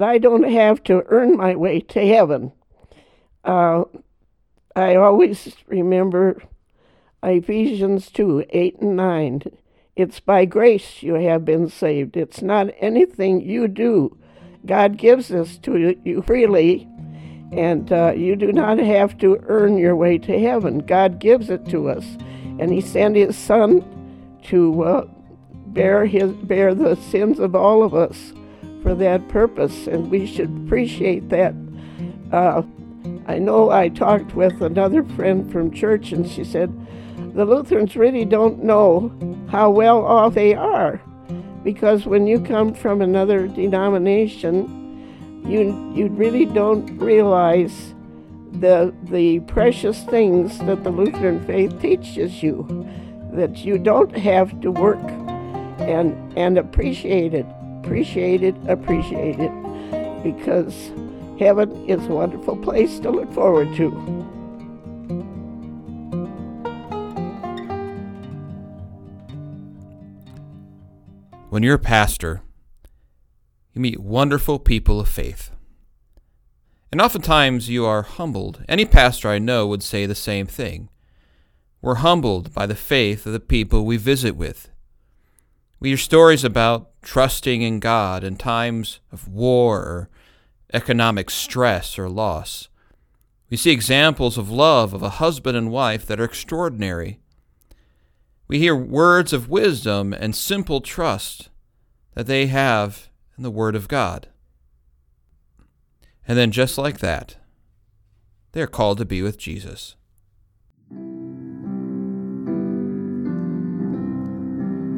I 0.00 0.18
don't 0.18 0.50
have 0.50 0.82
to 0.84 1.04
earn 1.06 1.36
my 1.36 1.54
way 1.54 1.80
to 1.80 2.06
heaven. 2.06 2.52
Uh, 3.44 3.84
I 4.74 4.96
always 4.96 5.54
remember 5.66 6.42
Ephesians 7.22 8.10
2 8.10 8.46
8 8.50 8.80
and 8.80 8.96
9. 8.96 9.42
It's 9.96 10.18
by 10.18 10.44
grace 10.44 11.02
you 11.02 11.14
have 11.14 11.44
been 11.44 11.68
saved. 11.68 12.16
It's 12.16 12.42
not 12.42 12.74
anything 12.80 13.40
you 13.40 13.68
do. 13.68 14.18
God 14.66 14.96
gives 14.96 15.28
this 15.28 15.58
to 15.58 15.96
you 16.04 16.22
freely, 16.22 16.88
and 17.52 17.92
uh, 17.92 18.14
you 18.16 18.34
do 18.34 18.50
not 18.50 18.78
have 18.78 19.16
to 19.18 19.38
earn 19.46 19.78
your 19.78 19.94
way 19.94 20.18
to 20.18 20.40
heaven. 20.40 20.78
God 20.78 21.20
gives 21.20 21.50
it 21.50 21.68
to 21.68 21.88
us, 21.88 22.04
and 22.58 22.72
He 22.72 22.80
sent 22.80 23.14
His 23.14 23.36
Son 23.36 23.84
to 24.44 24.82
uh, 24.82 25.06
bear 25.68 26.06
His 26.06 26.32
bear 26.32 26.74
the 26.74 26.96
sins 26.96 27.38
of 27.38 27.54
all 27.54 27.84
of 27.84 27.94
us 27.94 28.32
for 28.84 28.94
that 28.94 29.26
purpose, 29.28 29.88
and 29.88 30.10
we 30.10 30.26
should 30.26 30.50
appreciate 30.64 31.30
that. 31.30 31.54
Uh, 32.30 32.62
I 33.26 33.38
know 33.38 33.70
I 33.70 33.88
talked 33.88 34.34
with 34.34 34.60
another 34.60 35.02
friend 35.02 35.50
from 35.50 35.72
church, 35.72 36.12
and 36.12 36.28
she 36.28 36.44
said 36.44 36.70
the 37.34 37.46
Lutherans 37.46 37.96
really 37.96 38.24
don't 38.24 38.62
know 38.62 39.10
how 39.50 39.70
well 39.70 40.04
off 40.04 40.34
they 40.34 40.54
are 40.54 41.00
because 41.64 42.04
when 42.04 42.26
you 42.26 42.38
come 42.38 42.74
from 42.74 43.00
another 43.00 43.48
denomination, 43.48 45.42
you 45.46 45.92
you 45.94 46.08
really 46.08 46.44
don't 46.44 46.86
realize 46.98 47.94
the 48.52 48.94
the 49.04 49.40
precious 49.40 50.04
things 50.04 50.58
that 50.60 50.84
the 50.84 50.90
Lutheran 50.90 51.44
faith 51.46 51.80
teaches 51.80 52.42
you, 52.42 52.86
that 53.32 53.64
you 53.64 53.78
don't 53.78 54.16
have 54.16 54.60
to 54.60 54.70
work 54.70 55.02
and 55.80 56.14
and 56.38 56.58
appreciate 56.58 57.32
it, 57.32 57.46
appreciate 57.84 58.42
it, 58.42 58.56
appreciate 58.66 59.38
it, 59.38 59.52
because 60.22 60.90
heaven 61.38 61.70
is 61.86 62.02
a 62.06 62.08
wonderful 62.08 62.56
place 62.56 62.98
to 63.00 63.10
look 63.10 63.30
forward 63.34 63.74
to. 63.76 63.90
When 71.50 71.62
you're 71.62 71.74
a 71.74 71.78
pastor, 71.78 72.40
you 73.74 73.80
meet 73.80 74.00
wonderful 74.00 74.58
people 74.58 74.98
of 74.98 75.08
faith. 75.08 75.50
And 76.90 77.00
oftentimes 77.00 77.68
you 77.68 77.84
are 77.84 78.02
humbled. 78.02 78.64
Any 78.68 78.86
pastor 78.86 79.28
I 79.28 79.38
know 79.38 79.66
would 79.66 79.82
say 79.82 80.06
the 80.06 80.14
same 80.14 80.46
thing. 80.46 80.88
We're 81.82 81.96
humbled 81.96 82.54
by 82.54 82.66
the 82.66 82.74
faith 82.74 83.26
of 83.26 83.32
the 83.32 83.40
people 83.40 83.84
we 83.84 83.98
visit 83.98 84.36
with. 84.36 84.70
We 85.80 85.90
hear 85.90 85.98
stories 85.98 86.44
about 86.44 86.90
trusting 87.04 87.62
in 87.62 87.78
God 87.78 88.24
in 88.24 88.36
times 88.36 88.98
of 89.12 89.28
war 89.28 89.78
or 89.80 90.10
economic 90.72 91.30
stress 91.30 91.98
or 91.98 92.08
loss. 92.08 92.68
We 93.50 93.56
see 93.56 93.70
examples 93.70 94.36
of 94.36 94.50
love 94.50 94.92
of 94.92 95.02
a 95.02 95.10
husband 95.10 95.56
and 95.56 95.70
wife 95.70 96.06
that 96.06 96.18
are 96.18 96.24
extraordinary. 96.24 97.20
We 98.48 98.58
hear 98.58 98.74
words 98.74 99.32
of 99.32 99.48
wisdom 99.48 100.12
and 100.12 100.34
simple 100.34 100.80
trust 100.80 101.50
that 102.14 102.26
they 102.26 102.46
have 102.46 103.08
in 103.36 103.42
the 103.42 103.50
Word 103.50 103.76
of 103.76 103.88
God. 103.88 104.28
And 106.26 106.38
then, 106.38 106.50
just 106.50 106.78
like 106.78 106.98
that, 106.98 107.36
they 108.52 108.62
are 108.62 108.66
called 108.66 108.98
to 108.98 109.04
be 109.04 109.22
with 109.22 109.38
Jesus. 109.38 109.94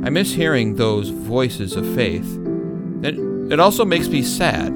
I 0.06 0.08
miss 0.08 0.32
hearing 0.32 0.76
those 0.76 1.08
voices 1.08 1.74
of 1.74 1.84
faith. 1.96 2.38
It, 3.02 3.18
it 3.52 3.58
also 3.58 3.84
makes 3.84 4.06
me 4.06 4.22
sad 4.22 4.72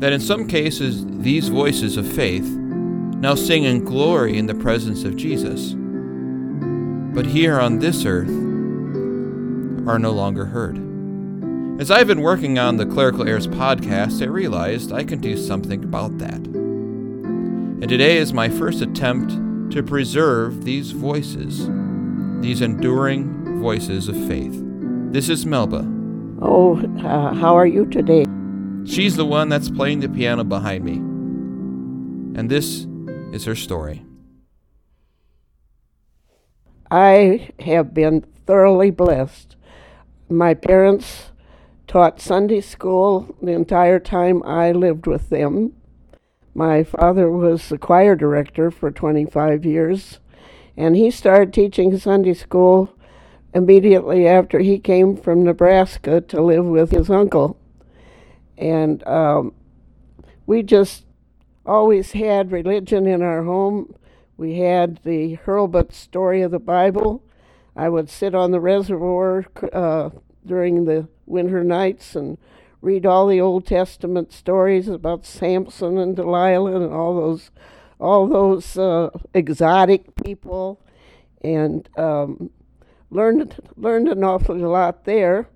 that 0.00 0.12
in 0.12 0.18
some 0.18 0.48
cases 0.48 1.06
these 1.06 1.46
voices 1.46 1.96
of 1.96 2.04
faith 2.04 2.42
now 2.42 3.36
sing 3.36 3.62
in 3.62 3.84
glory 3.84 4.36
in 4.36 4.46
the 4.46 4.54
presence 4.56 5.04
of 5.04 5.14
Jesus 5.14 5.76
but 7.14 7.26
here 7.26 7.60
on 7.60 7.78
this 7.78 8.04
earth 8.04 8.28
are 9.88 10.00
no 10.00 10.10
longer 10.10 10.46
heard. 10.46 10.78
As 11.80 11.92
I've 11.92 12.08
been 12.08 12.20
working 12.20 12.58
on 12.58 12.76
the 12.76 12.86
Clerical 12.86 13.28
Errors 13.28 13.46
podcast, 13.46 14.20
I 14.20 14.26
realized 14.26 14.90
I 14.90 15.04
can 15.04 15.20
do 15.20 15.36
something 15.36 15.84
about 15.84 16.18
that. 16.18 16.34
And 16.34 17.88
today 17.88 18.16
is 18.16 18.32
my 18.32 18.48
first 18.48 18.80
attempt 18.80 19.30
to 19.72 19.84
preserve 19.84 20.64
these 20.64 20.90
voices, 20.90 21.68
these 22.40 22.62
enduring 22.62 23.43
voices 23.64 24.08
of 24.10 24.28
faith. 24.28 24.60
This 25.10 25.30
is 25.30 25.46
Melba. 25.46 25.90
Oh, 26.42 26.76
uh, 26.98 27.32
how 27.32 27.56
are 27.56 27.66
you 27.66 27.86
today? 27.86 28.26
She's 28.84 29.16
the 29.16 29.24
one 29.24 29.48
that's 29.48 29.70
playing 29.70 30.00
the 30.00 30.08
piano 30.10 30.44
behind 30.44 30.84
me. 30.84 30.96
And 32.38 32.50
this 32.50 32.86
is 33.32 33.46
her 33.46 33.54
story. 33.54 34.04
I 36.90 37.48
have 37.60 37.94
been 37.94 38.26
thoroughly 38.46 38.90
blessed. 38.90 39.56
My 40.28 40.52
parents 40.52 41.32
taught 41.86 42.20
Sunday 42.20 42.60
school 42.60 43.34
the 43.40 43.52
entire 43.52 43.98
time 43.98 44.42
I 44.42 44.72
lived 44.72 45.06
with 45.06 45.30
them. 45.30 45.72
My 46.54 46.84
father 46.84 47.30
was 47.30 47.70
the 47.70 47.78
choir 47.78 48.14
director 48.14 48.70
for 48.70 48.90
25 48.90 49.64
years, 49.64 50.20
and 50.76 50.96
he 50.96 51.10
started 51.10 51.54
teaching 51.54 51.96
Sunday 51.96 52.34
school 52.34 52.93
immediately 53.54 54.26
after 54.26 54.58
he 54.58 54.78
came 54.78 55.16
from 55.16 55.44
Nebraska 55.44 56.20
to 56.20 56.42
live 56.42 56.64
with 56.64 56.90
his 56.90 57.08
uncle. 57.08 57.56
And 58.58 59.06
um, 59.06 59.54
we 60.46 60.62
just 60.62 61.04
always 61.64 62.12
had 62.12 62.52
religion 62.52 63.06
in 63.06 63.22
our 63.22 63.44
home. 63.44 63.94
We 64.36 64.58
had 64.58 65.00
the 65.04 65.38
Hurlbut 65.44 65.92
story 65.92 66.42
of 66.42 66.50
the 66.50 66.58
Bible. 66.58 67.22
I 67.76 67.88
would 67.88 68.10
sit 68.10 68.34
on 68.34 68.50
the 68.50 68.60
reservoir 68.60 69.46
uh, 69.72 70.10
during 70.44 70.84
the 70.84 71.08
winter 71.26 71.64
nights 71.64 72.14
and 72.16 72.38
read 72.80 73.06
all 73.06 73.26
the 73.26 73.40
Old 73.40 73.66
Testament 73.66 74.32
stories 74.32 74.88
about 74.88 75.24
Samson 75.24 75.96
and 75.96 76.14
Delilah 76.14 76.76
and 76.82 76.92
all 76.92 77.16
those, 77.16 77.50
all 77.98 78.26
those 78.26 78.76
uh, 78.76 79.10
exotic 79.32 80.14
people, 80.16 80.80
and 81.42 81.88
um, 81.96 82.50
learned 83.14 83.54
learned 83.76 84.08
an 84.08 84.24
awful 84.24 84.56
lot 84.56 85.04
there. 85.04 85.48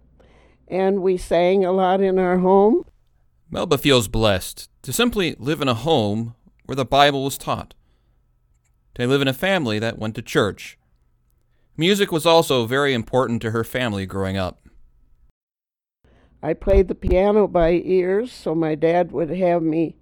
And 0.69 1.03
we 1.03 1.17
sang 1.17 1.65
a 1.65 1.73
lot 1.73 2.01
in 2.01 2.19
our 2.19 2.39
home. 2.39 2.85
Melba 3.51 3.79
feels 3.79 4.07
blessed 4.07 4.69
to 4.83 4.93
simply 4.93 5.35
live 5.39 5.63
in 5.63 5.69
a 5.69 5.75
home 5.75 6.35
where 6.67 6.77
the 6.77 6.85
Bible 6.85 7.25
was 7.25 7.39
taught 7.39 7.75
to 8.95 9.07
live 9.07 9.23
in 9.23 9.29
a 9.29 9.33
family 9.33 9.79
that 9.79 9.99
went 9.99 10.15
to 10.17 10.23
church. 10.23 10.79
Music 11.77 12.13
was 12.13 12.27
also 12.27 12.67
very 12.67 12.93
important 12.93 13.41
to 13.41 13.53
her 13.53 13.65
family 13.65 14.05
growing 14.05 14.37
up. 14.37 14.59
I 16.43 16.53
played 16.53 16.89
the 16.89 16.95
piano 16.95 17.49
by 17.49 17.81
ears, 17.85 18.31
so 18.31 18.55
my 18.55 18.75
dad 18.75 19.13
would 19.13 19.31
have 19.31 19.63
me 19.63 19.97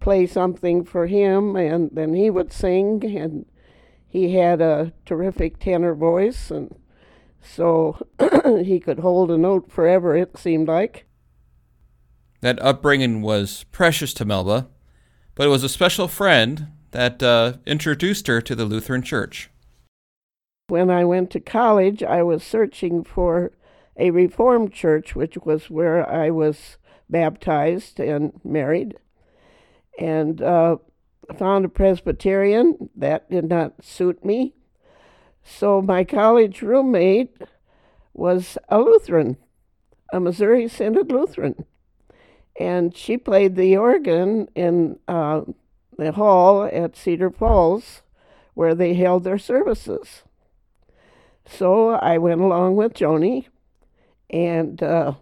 play 0.00 0.26
something 0.26 0.84
for 0.84 1.06
him, 1.06 1.56
and 1.56 1.90
then 1.92 2.14
he 2.14 2.30
would 2.30 2.52
sing, 2.52 3.04
and 3.04 3.44
he 4.06 4.34
had 4.34 4.60
a 4.60 4.92
terrific 5.04 5.58
tenor 5.58 5.94
voice, 5.94 6.50
and 6.50 6.74
so 7.54 8.06
he 8.64 8.80
could 8.80 9.00
hold 9.00 9.30
a 9.30 9.38
note 9.38 9.70
forever, 9.70 10.16
it 10.16 10.36
seemed 10.36 10.68
like. 10.68 11.06
That 12.40 12.60
upbringing 12.62 13.22
was 13.22 13.64
precious 13.72 14.12
to 14.14 14.24
Melba, 14.24 14.68
but 15.34 15.46
it 15.46 15.50
was 15.50 15.64
a 15.64 15.68
special 15.68 16.08
friend 16.08 16.68
that 16.90 17.22
uh, 17.22 17.54
introduced 17.66 18.26
her 18.26 18.40
to 18.40 18.54
the 18.54 18.64
Lutheran 18.64 19.02
Church. 19.02 19.50
When 20.68 20.90
I 20.90 21.04
went 21.04 21.30
to 21.30 21.40
college, 21.40 22.02
I 22.02 22.22
was 22.22 22.42
searching 22.42 23.04
for 23.04 23.52
a 23.96 24.10
Reformed 24.10 24.72
church, 24.72 25.14
which 25.14 25.36
was 25.38 25.70
where 25.70 26.08
I 26.08 26.30
was 26.30 26.76
baptized 27.08 28.00
and 28.00 28.32
married, 28.44 28.96
and 29.98 30.42
uh, 30.42 30.76
found 31.38 31.64
a 31.64 31.68
Presbyterian. 31.68 32.90
That 32.96 33.30
did 33.30 33.48
not 33.48 33.84
suit 33.84 34.24
me. 34.24 34.55
So 35.48 35.80
my 35.80 36.02
college 36.02 36.60
roommate 36.60 37.36
was 38.12 38.58
a 38.68 38.78
Lutheran, 38.78 39.36
a 40.12 40.18
Missouri 40.18 40.68
Synod 40.68 41.12
Lutheran. 41.12 41.64
And 42.58 42.96
she 42.96 43.16
played 43.16 43.54
the 43.54 43.76
organ 43.76 44.48
in 44.54 44.98
uh, 45.06 45.42
the 45.96 46.12
hall 46.12 46.64
at 46.64 46.96
Cedar 46.96 47.30
Falls 47.30 48.02
where 48.54 48.74
they 48.74 48.94
held 48.94 49.22
their 49.22 49.38
services. 49.38 50.22
So 51.46 51.90
I 51.90 52.18
went 52.18 52.40
along 52.40 52.76
with 52.76 52.94
Joni, 52.94 53.46
and 54.30 54.82
uh, 54.82 55.12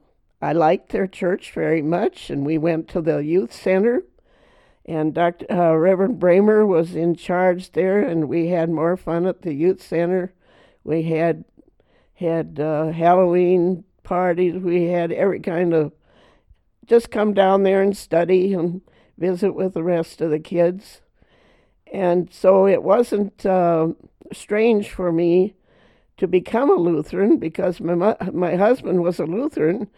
I 0.40 0.52
liked 0.52 0.90
their 0.90 1.08
church 1.08 1.50
very 1.52 1.82
much. 1.82 2.30
And 2.30 2.46
we 2.46 2.58
went 2.58 2.88
to 2.88 3.00
the 3.00 3.18
youth 3.18 3.52
center, 3.52 4.04
and 4.86 5.14
Dr. 5.14 5.50
Uh, 5.50 5.74
Reverend 5.74 6.20
Bramer 6.20 6.66
was 6.66 6.94
in 6.94 7.14
charge 7.14 7.72
there, 7.72 8.00
and 8.00 8.28
we 8.28 8.48
had 8.48 8.68
more 8.68 8.96
fun 8.96 9.26
at 9.26 9.42
the 9.42 9.54
youth 9.54 9.82
center. 9.82 10.34
We 10.82 11.04
had 11.04 11.44
had 12.14 12.60
uh, 12.60 12.92
Halloween 12.92 13.84
parties. 14.02 14.54
We 14.54 14.84
had 14.84 15.10
every 15.10 15.40
kind 15.40 15.74
of 15.74 15.92
just 16.86 17.10
come 17.10 17.34
down 17.34 17.62
there 17.62 17.82
and 17.82 17.96
study 17.96 18.52
and 18.52 18.82
visit 19.18 19.52
with 19.52 19.74
the 19.74 19.82
rest 19.82 20.20
of 20.20 20.30
the 20.30 20.38
kids. 20.38 21.00
And 21.92 22.32
so 22.32 22.66
it 22.66 22.82
wasn't 22.82 23.44
uh, 23.46 23.88
strange 24.32 24.90
for 24.90 25.12
me 25.12 25.54
to 26.16 26.26
become 26.26 26.70
a 26.70 26.74
Lutheran 26.74 27.38
because 27.38 27.80
my, 27.80 28.16
my 28.32 28.56
husband 28.56 29.02
was 29.02 29.18
a 29.18 29.24
Lutheran 29.24 29.88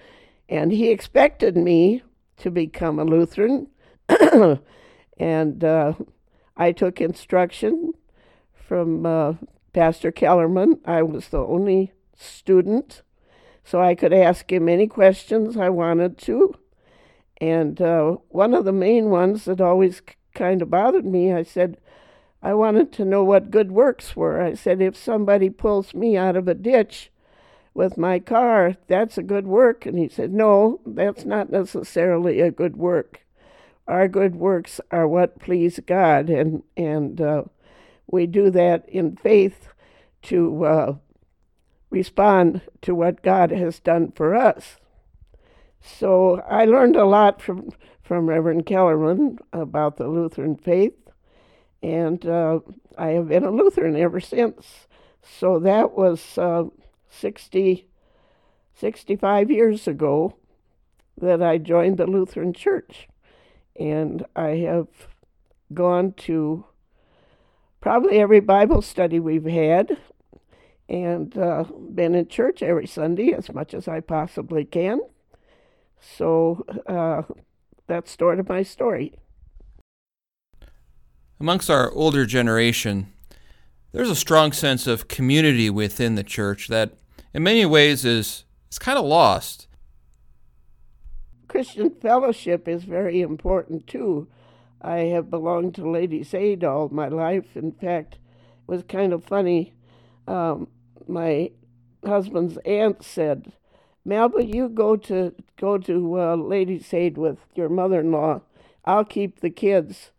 and 0.48 0.72
he 0.72 0.90
expected 0.90 1.56
me 1.56 2.02
to 2.38 2.50
become 2.50 2.98
a 2.98 3.04
Lutheran. 3.04 3.68
and 5.19 5.64
uh, 5.64 5.94
I 6.56 6.73
took 6.73 7.00
instruction 7.00 7.93
from 8.55 9.06
uh, 9.06 9.35
Pastor 9.73 10.11
Kellerman. 10.11 10.81
I 10.85 11.03
was 11.03 11.29
the 11.29 11.41
only 11.41 11.93
student, 12.17 13.03
so 13.64 13.81
I 13.81 13.94
could 13.94 14.12
ask 14.12 14.50
him 14.50 14.69
any 14.69 14.87
questions 14.87 15.56
I 15.56 15.69
wanted 15.69 16.19
to. 16.19 16.55
And 17.41 17.81
uh, 17.81 18.17
one 18.29 18.55
of 18.55 18.64
the 18.64 18.73
main 18.73 19.11
ones 19.11 19.44
that 19.44 19.61
always 19.61 20.00
kind 20.35 20.62
of 20.62 20.70
bothered 20.70 21.05
me, 21.05 21.32
I 21.32 21.43
said, 21.43 21.79
I 22.43 22.55
wanted 22.55 22.93
to 22.93 23.05
know 23.05 23.25
what 23.25 23.50
good 23.50 23.73
works 23.73 24.14
were. 24.14 24.41
I 24.41 24.55
said, 24.55 24.81
if 24.81 24.97
somebody 24.97 25.50
pulls 25.50 25.94
me 25.94 26.17
out 26.17 26.37
of 26.37 26.49
a 26.49 26.55
ditch 26.55 27.11
with 27.75 27.99
my 27.99 28.19
car, 28.19 28.76
that's 28.87 29.19
a 29.19 29.23
good 29.23 29.47
work. 29.47 29.85
And 29.85 29.99
he 29.99 30.08
said, 30.08 30.32
no, 30.32 30.81
that's 30.87 31.25
not 31.25 31.50
necessarily 31.50 32.41
a 32.41 32.50
good 32.50 32.76
work. 32.76 33.25
Our 33.88 34.08
good 34.08 34.36
works 34.36 34.80
are 34.90 35.06
what 35.06 35.38
please 35.38 35.78
God, 35.86 36.28
and 36.28 36.62
and 36.76 37.20
uh, 37.20 37.44
we 38.06 38.26
do 38.26 38.50
that 38.50 38.88
in 38.88 39.16
faith 39.16 39.68
to 40.22 40.64
uh, 40.64 40.94
respond 41.90 42.62
to 42.82 42.94
what 42.94 43.22
God 43.22 43.50
has 43.50 43.78
done 43.78 44.12
for 44.12 44.34
us. 44.34 44.78
So 45.80 46.42
I 46.48 46.64
learned 46.64 46.96
a 46.96 47.04
lot 47.04 47.40
from 47.40 47.70
from 48.02 48.28
Reverend 48.28 48.66
Kellerman 48.66 49.38
about 49.52 49.96
the 49.96 50.08
Lutheran 50.08 50.56
faith, 50.56 51.10
and 51.82 52.24
uh, 52.26 52.60
I 52.98 53.08
have 53.08 53.28
been 53.28 53.44
a 53.44 53.50
Lutheran 53.50 53.96
ever 53.96 54.20
since. 54.20 54.86
So 55.22 55.58
that 55.58 55.92
was 55.92 56.38
uh, 56.38 56.64
60, 57.08 57.88
65 58.74 59.50
years 59.50 59.88
ago 59.88 60.36
that 61.20 61.42
I 61.42 61.58
joined 61.58 61.96
the 61.96 62.06
Lutheran 62.06 62.52
Church. 62.52 63.08
And 63.78 64.25
I 64.34 64.49
have 64.56 64.88
gone 65.73 66.12
to 66.12 66.64
probably 67.81 68.19
every 68.19 68.40
Bible 68.40 68.82
study 68.82 69.20
we've 69.20 69.44
had 69.44 69.96
and 70.88 71.37
uh, 71.37 71.64
been 71.94 72.14
in 72.14 72.28
church 72.28 72.62
every 72.62 72.87
Sunday 72.87 73.32
as 73.32 73.52
much 73.52 73.75
as 73.75 73.88
I 73.88 74.00
possibly 74.00 74.64
can. 74.64 75.00
So 76.00 76.64
uh, 76.87 77.23
that's 77.87 78.17
sort 78.17 78.38
of 78.38 78.49
my 78.49 78.62
story. 78.62 79.14
Amongst 81.38 81.69
our 81.69 81.93
older 81.93 82.25
generation, 82.25 83.12
there's 83.93 84.11
a 84.11 84.17
strong 84.17 84.52
sense 84.52 84.87
of 84.87 85.08
community 85.08 85.69
within 85.70 86.14
the 86.14 86.25
church 86.25 86.69
that, 86.69 86.93
in 87.34 87.43
many 87.43 87.67
ways, 87.67 88.05
is, 88.05 88.44
is 88.70 88.79
kind 88.79 88.99
of 88.99 89.05
lost. 89.05 89.65
Christian 91.56 91.88
fellowship 91.88 92.69
is 92.69 92.85
very 92.85 93.23
important 93.23 93.87
too. 93.87 94.29
I 94.82 94.99
have 95.14 95.31
belonged 95.31 95.75
to 95.76 95.91
Ladies' 95.91 96.35
Aid 96.35 96.62
all 96.62 96.91
my 96.91 97.08
life. 97.08 97.56
In 97.56 97.73
fact, 97.73 98.17
it 98.17 98.20
was 98.67 98.82
kind 98.82 99.14
of 99.14 99.25
funny. 99.25 99.73
Um, 100.29 100.69
my 101.08 101.53
husband's 102.05 102.58
aunt 102.67 103.03
said, 103.03 103.55
"Melba, 104.05 104.44
you 104.44 104.69
go 104.69 104.97
to 104.97 105.35
go 105.58 105.79
to 105.79 106.20
uh, 106.20 106.37
Ladies' 106.37 106.93
Aid 106.93 107.17
with 107.17 107.38
your 107.55 107.70
mother-in-law. 107.70 108.43
I'll 108.85 109.06
keep 109.06 109.41
the 109.41 109.49
kids." 109.49 110.11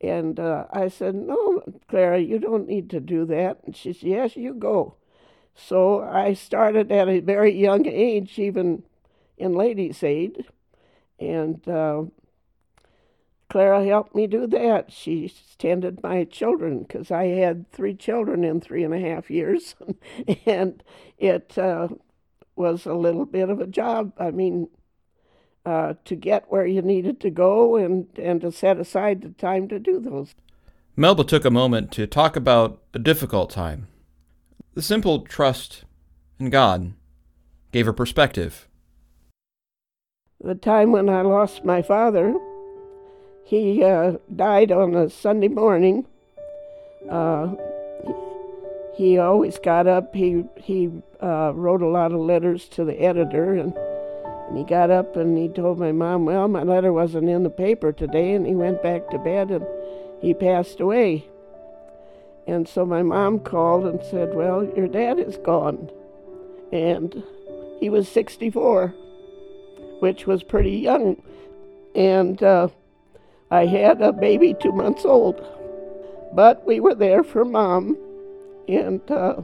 And 0.00 0.38
uh, 0.38 0.66
I 0.72 0.86
said, 0.86 1.16
No, 1.16 1.64
Clara, 1.88 2.20
you 2.20 2.38
don't 2.38 2.68
need 2.68 2.90
to 2.90 3.00
do 3.00 3.24
that. 3.24 3.58
And 3.64 3.74
she 3.74 3.92
said, 3.92 4.08
Yes, 4.08 4.36
you 4.36 4.54
go. 4.54 4.94
So 5.56 6.02
I 6.02 6.34
started 6.34 6.92
at 6.92 7.08
a 7.08 7.18
very 7.18 7.52
young 7.52 7.86
age, 7.88 8.38
even 8.38 8.84
in 9.36 9.52
Ladies' 9.54 10.04
Aid. 10.04 10.46
And 11.18 11.66
uh, 11.68 12.04
Clara 13.48 13.84
helped 13.84 14.14
me 14.14 14.26
do 14.26 14.46
that. 14.46 14.92
She 14.92 15.32
tended 15.58 16.02
my 16.02 16.24
children 16.24 16.80
because 16.80 17.10
I 17.10 17.26
had 17.26 17.70
three 17.72 17.94
children 17.94 18.44
in 18.44 18.60
three 18.60 18.84
and 18.84 18.94
a 18.94 19.00
half 19.00 19.30
years. 19.30 19.74
and 20.46 20.82
it 21.18 21.56
uh, 21.56 21.88
was 22.56 22.86
a 22.86 22.94
little 22.94 23.24
bit 23.24 23.48
of 23.48 23.60
a 23.60 23.66
job. 23.66 24.12
I 24.18 24.30
mean, 24.30 24.68
uh, 25.64 25.94
to 26.04 26.14
get 26.14 26.50
where 26.50 26.66
you 26.66 26.80
needed 26.82 27.20
to 27.20 27.30
go 27.30 27.76
and, 27.76 28.06
and 28.16 28.40
to 28.40 28.52
set 28.52 28.78
aside 28.78 29.22
the 29.22 29.30
time 29.30 29.68
to 29.68 29.78
do 29.78 30.00
those. 30.00 30.34
Melba 30.94 31.24
took 31.24 31.44
a 31.44 31.50
moment 31.50 31.92
to 31.92 32.06
talk 32.06 32.36
about 32.36 32.80
a 32.94 32.98
difficult 32.98 33.50
time. 33.50 33.88
The 34.74 34.82
simple 34.82 35.20
trust 35.20 35.84
in 36.38 36.50
God 36.50 36.94
gave 37.72 37.86
her 37.86 37.92
perspective. 37.92 38.65
The 40.40 40.54
time 40.54 40.92
when 40.92 41.08
I 41.08 41.22
lost 41.22 41.64
my 41.64 41.82
father, 41.82 42.34
he 43.44 43.82
uh, 43.82 44.18
died 44.34 44.70
on 44.70 44.94
a 44.94 45.10
Sunday 45.10 45.48
morning. 45.48 46.06
Uh, 47.08 47.54
he 48.94 49.18
always 49.18 49.58
got 49.58 49.86
up. 49.86 50.14
He 50.14 50.44
he 50.56 50.90
uh, 51.22 51.52
wrote 51.54 51.82
a 51.82 51.88
lot 51.88 52.12
of 52.12 52.20
letters 52.20 52.68
to 52.70 52.84
the 52.84 53.00
editor, 53.00 53.54
and 53.54 53.74
and 54.48 54.56
he 54.56 54.64
got 54.64 54.90
up 54.90 55.16
and 55.16 55.36
he 55.36 55.48
told 55.48 55.78
my 55.78 55.92
mom, 55.92 56.24
Well, 56.24 56.46
my 56.48 56.62
letter 56.62 56.92
wasn't 56.92 57.28
in 57.28 57.42
the 57.42 57.50
paper 57.50 57.92
today. 57.92 58.32
And 58.32 58.46
he 58.46 58.54
went 58.54 58.82
back 58.82 59.10
to 59.10 59.18
bed 59.18 59.50
and 59.50 59.66
he 60.20 60.34
passed 60.34 60.80
away. 60.80 61.26
And 62.46 62.68
so 62.68 62.86
my 62.86 63.02
mom 63.02 63.40
called 63.40 63.86
and 63.86 64.02
said, 64.04 64.34
Well, 64.34 64.64
your 64.76 64.86
dad 64.86 65.18
is 65.18 65.36
gone. 65.38 65.90
And 66.72 67.24
he 67.80 67.90
was 67.90 68.08
64, 68.08 68.94
which 70.00 70.26
was 70.26 70.42
pretty 70.42 70.72
young. 70.72 71.22
And 71.94 72.42
uh, 72.42 72.68
I 73.50 73.66
had 73.66 74.02
a 74.02 74.12
baby 74.12 74.54
two 74.54 74.72
months 74.72 75.04
old. 75.04 75.44
But 76.34 76.66
we 76.66 76.80
were 76.80 76.94
there 76.94 77.22
for 77.22 77.44
mom. 77.44 77.96
And 78.68 79.00
uh, 79.10 79.42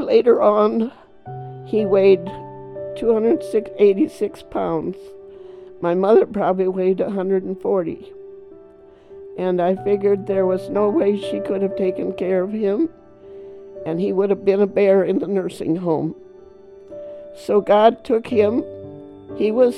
later 0.00 0.42
on, 0.42 0.92
he 1.66 1.84
weighed 1.84 2.24
286 2.96 4.42
pounds. 4.50 4.96
My 5.80 5.94
mother 5.94 6.26
probably 6.26 6.68
weighed 6.68 7.00
140. 7.00 8.12
And 9.38 9.60
I 9.60 9.76
figured 9.84 10.26
there 10.26 10.46
was 10.46 10.70
no 10.70 10.88
way 10.88 11.20
she 11.20 11.40
could 11.40 11.60
have 11.60 11.76
taken 11.76 12.14
care 12.14 12.42
of 12.42 12.52
him, 12.52 12.88
and 13.84 14.00
he 14.00 14.12
would 14.12 14.30
have 14.30 14.46
been 14.46 14.62
a 14.62 14.66
bear 14.66 15.04
in 15.04 15.18
the 15.18 15.26
nursing 15.26 15.76
home. 15.76 16.14
So 17.36 17.60
God 17.60 18.02
took 18.02 18.28
him. 18.28 18.64
He 19.36 19.50
was 19.50 19.76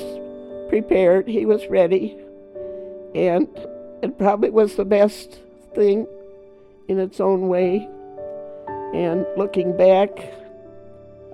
prepared, 0.69 1.27
he 1.27 1.47
was 1.47 1.67
ready, 1.69 2.17
and 3.15 3.49
it 4.03 4.19
probably 4.19 4.50
was 4.50 4.77
the 4.77 4.85
best 4.85 5.41
thing 5.75 6.07
in 6.88 6.99
its 6.99 7.21
own 7.21 7.49
way. 7.49 7.88
And 8.95 9.27
looking 9.37 9.77
back, 9.77 10.11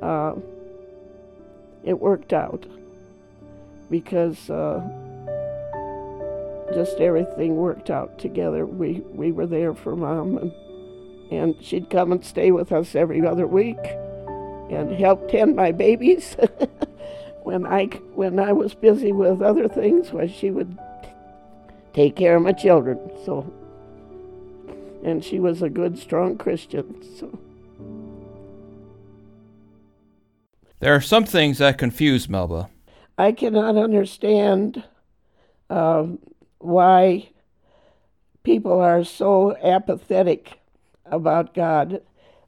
uh, 0.02 0.34
it 1.84 2.00
worked 2.00 2.32
out 2.32 2.66
because 3.90 4.50
uh, 4.50 4.80
just 6.72 6.98
everything 6.98 7.56
worked 7.56 7.90
out 7.90 8.18
together. 8.18 8.66
We 8.66 9.02
we 9.12 9.32
were 9.32 9.46
there 9.46 9.74
for 9.74 9.94
mom, 9.94 10.38
and 10.38 10.52
and 11.30 11.62
she'd 11.62 11.90
come 11.90 12.12
and 12.12 12.24
stay 12.24 12.50
with 12.50 12.72
us 12.72 12.94
every 12.94 13.24
other 13.26 13.46
week, 13.46 13.84
and 14.70 14.90
help 14.92 15.30
tend 15.30 15.56
my 15.56 15.72
babies. 15.72 16.36
when 17.44 17.66
I 17.66 17.86
when 18.14 18.40
I 18.40 18.52
was 18.52 18.74
busy 18.74 19.12
with 19.12 19.42
other 19.42 19.68
things, 19.68 20.12
well, 20.12 20.26
she 20.26 20.50
would 20.50 20.76
take 21.92 22.16
care 22.16 22.36
of 22.36 22.42
my 22.42 22.52
children. 22.52 22.98
So, 23.24 23.52
and 25.04 25.22
she 25.22 25.38
was 25.38 25.62
a 25.62 25.68
good, 25.68 25.98
strong 25.98 26.36
Christian. 26.36 27.02
So. 27.18 27.38
There 30.80 30.94
are 30.94 31.00
some 31.00 31.24
things 31.24 31.58
that 31.58 31.78
confuse 31.78 32.28
Melba. 32.28 32.68
I 33.16 33.32
cannot 33.32 33.76
understand 33.76 34.82
uh, 35.70 36.06
why 36.58 37.28
people 38.42 38.80
are 38.80 39.04
so 39.04 39.56
apathetic 39.62 40.60
about 41.06 41.54
God. 41.54 42.02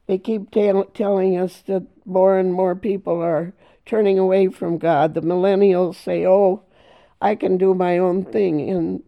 They 0.06 0.18
keep 0.18 0.50
t- 0.50 0.72
telling 0.94 1.38
us 1.38 1.62
that 1.66 1.86
more 2.04 2.38
and 2.38 2.52
more 2.52 2.74
people 2.74 3.22
are 3.22 3.52
turning 3.86 4.18
away 4.18 4.48
from 4.48 4.78
God. 4.78 5.14
The 5.14 5.22
millennials 5.22 5.94
say, 5.94 6.26
oh, 6.26 6.62
I 7.20 7.34
can 7.34 7.56
do 7.56 7.72
my 7.72 7.96
own 7.98 8.24
thing. 8.24 8.68
And 8.68 9.02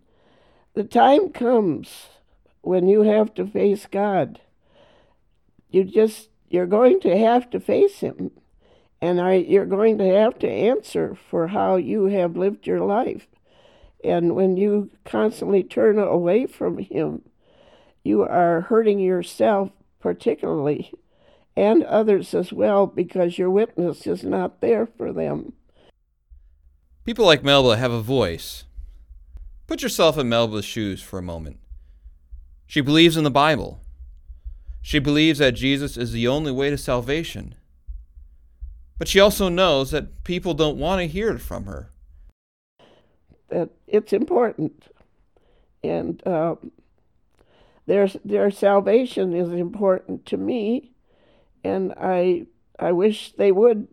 the 0.74 0.84
time 0.84 1.30
comes 1.30 2.06
when 2.62 2.88
you 2.88 3.02
have 3.02 3.34
to 3.34 3.46
face 3.46 3.86
God. 3.90 4.40
You 5.70 5.84
just, 5.84 6.30
you're 6.48 6.66
going 6.66 7.00
to 7.00 7.18
have 7.18 7.50
to 7.50 7.60
face 7.60 8.00
Him. 8.00 8.30
And 9.00 9.20
I, 9.20 9.34
you're 9.34 9.66
going 9.66 9.98
to 9.98 10.08
have 10.08 10.38
to 10.40 10.50
answer 10.50 11.16
for 11.30 11.48
how 11.48 11.76
you 11.76 12.06
have 12.06 12.36
lived 12.36 12.66
your 12.66 12.80
life. 12.80 13.26
And 14.02 14.34
when 14.34 14.56
you 14.56 14.90
constantly 15.04 15.62
turn 15.62 15.98
away 15.98 16.46
from 16.46 16.78
Him, 16.78 17.22
you 18.02 18.22
are 18.22 18.62
hurting 18.62 19.00
yourself 19.00 19.70
particularly 20.00 20.92
and 21.58 21.82
others 21.82 22.34
as 22.34 22.52
well 22.52 22.86
because 22.86 23.36
your 23.36 23.50
witness 23.50 24.06
is 24.06 24.22
not 24.22 24.60
there 24.60 24.86
for 24.86 25.12
them. 25.12 25.54
People 27.04 27.26
like 27.26 27.42
Melba 27.42 27.76
have 27.76 27.90
a 27.90 28.00
voice. 28.00 28.62
Put 29.66 29.82
yourself 29.82 30.16
in 30.16 30.28
Melba's 30.28 30.64
shoes 30.64 31.02
for 31.02 31.18
a 31.18 31.22
moment. 31.22 31.58
She 32.68 32.80
believes 32.80 33.16
in 33.16 33.24
the 33.24 33.30
Bible. 33.30 33.80
She 34.82 35.00
believes 35.00 35.40
that 35.40 35.52
Jesus 35.52 35.96
is 35.96 36.12
the 36.12 36.28
only 36.28 36.52
way 36.52 36.70
to 36.70 36.78
salvation. 36.78 37.56
But 38.96 39.08
she 39.08 39.18
also 39.18 39.48
knows 39.48 39.90
that 39.90 40.22
people 40.22 40.54
don't 40.54 40.78
want 40.78 41.00
to 41.00 41.08
hear 41.08 41.30
it 41.30 41.40
from 41.40 41.64
her. 41.64 41.90
That 43.48 43.70
it's 43.88 44.12
important. 44.12 44.84
And 45.82 46.24
uh, 46.24 46.54
their, 47.86 48.06
their 48.24 48.52
salvation 48.52 49.34
is 49.34 49.50
important 49.50 50.24
to 50.26 50.36
me. 50.36 50.92
And 51.64 51.92
I, 52.00 52.46
I 52.78 52.92
wish 52.92 53.32
they 53.32 53.52
would, 53.52 53.88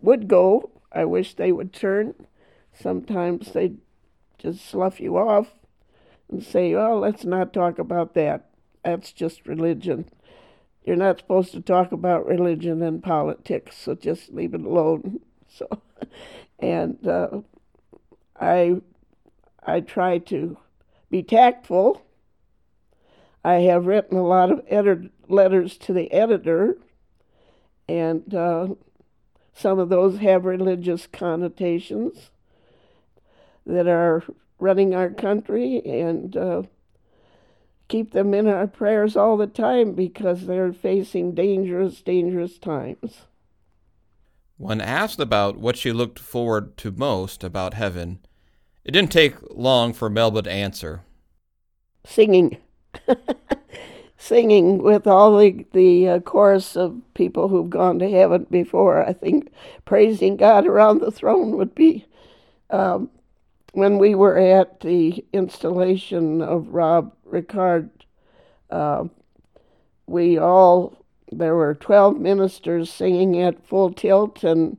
would 0.00 0.28
go. 0.28 0.70
I 0.92 1.04
wish 1.04 1.34
they 1.34 1.52
would 1.52 1.72
turn. 1.72 2.14
Sometimes 2.72 3.52
they 3.52 3.74
just 4.38 4.64
slough 4.64 5.00
you 5.00 5.16
off 5.16 5.48
and 6.30 6.42
say, 6.42 6.74
oh, 6.74 6.98
let's 6.98 7.24
not 7.24 7.52
talk 7.52 7.78
about 7.78 8.14
that. 8.14 8.50
That's 8.84 9.12
just 9.12 9.46
religion. 9.46 10.08
You're 10.84 10.96
not 10.96 11.18
supposed 11.18 11.52
to 11.52 11.60
talk 11.60 11.90
about 11.90 12.26
religion 12.26 12.82
and 12.82 13.02
politics, 13.02 13.76
so 13.76 13.94
just 13.94 14.32
leave 14.32 14.54
it 14.54 14.62
alone. 14.62 15.20
So, 15.48 15.80
and 16.58 17.06
uh, 17.08 17.40
I, 18.38 18.82
I 19.64 19.80
try 19.80 20.18
to 20.18 20.58
be 21.08 21.22
tactful. 21.22 22.02
I 23.42 23.54
have 23.60 23.86
written 23.86 24.18
a 24.18 24.26
lot 24.26 24.50
of 24.50 24.62
edit- 24.68 25.12
letters 25.28 25.76
to 25.78 25.92
the 25.92 26.10
editor, 26.12 26.76
and 27.88 28.34
uh, 28.34 28.68
some 29.54 29.78
of 29.78 29.88
those 29.88 30.18
have 30.18 30.44
religious 30.44 31.06
connotations 31.06 32.30
that 33.64 33.86
are 33.86 34.22
running 34.58 34.94
our 34.94 35.10
country 35.10 35.82
and 35.84 36.36
uh, 36.36 36.62
keep 37.88 38.12
them 38.12 38.34
in 38.34 38.46
our 38.46 38.66
prayers 38.66 39.16
all 39.16 39.36
the 39.36 39.46
time 39.46 39.92
because 39.92 40.46
they're 40.46 40.72
facing 40.72 41.34
dangerous, 41.34 42.02
dangerous 42.02 42.58
times. 42.58 43.22
When 44.58 44.80
asked 44.80 45.20
about 45.20 45.58
what 45.58 45.76
she 45.76 45.92
looked 45.92 46.18
forward 46.18 46.76
to 46.78 46.90
most 46.90 47.44
about 47.44 47.74
heaven, 47.74 48.20
it 48.84 48.92
didn't 48.92 49.12
take 49.12 49.34
long 49.50 49.92
for 49.92 50.08
Melba 50.08 50.42
to 50.42 50.50
answer. 50.50 51.02
Singing. 52.04 52.56
Singing 54.18 54.82
with 54.82 55.06
all 55.06 55.38
the, 55.38 55.66
the 55.72 56.08
uh, 56.08 56.20
chorus 56.20 56.76
of 56.76 57.00
people 57.14 57.48
who've 57.48 57.70
gone 57.70 57.98
to 57.98 58.10
heaven 58.10 58.46
before. 58.50 59.06
I 59.06 59.12
think 59.12 59.52
praising 59.84 60.36
God 60.36 60.66
around 60.66 61.00
the 61.00 61.10
throne 61.10 61.56
would 61.56 61.74
be 61.74 62.06
um, 62.70 63.10
when 63.72 63.98
we 63.98 64.14
were 64.14 64.38
at 64.38 64.80
the 64.80 65.24
installation 65.32 66.40
of 66.40 66.68
Rob 66.68 67.12
Ricard, 67.30 67.90
uh, 68.70 69.04
we 70.06 70.38
all 70.38 71.04
there 71.30 71.54
were 71.54 71.74
twelve 71.74 72.18
ministers 72.18 72.90
singing 72.90 73.40
at 73.40 73.66
full 73.66 73.92
tilt, 73.92 74.42
and 74.42 74.78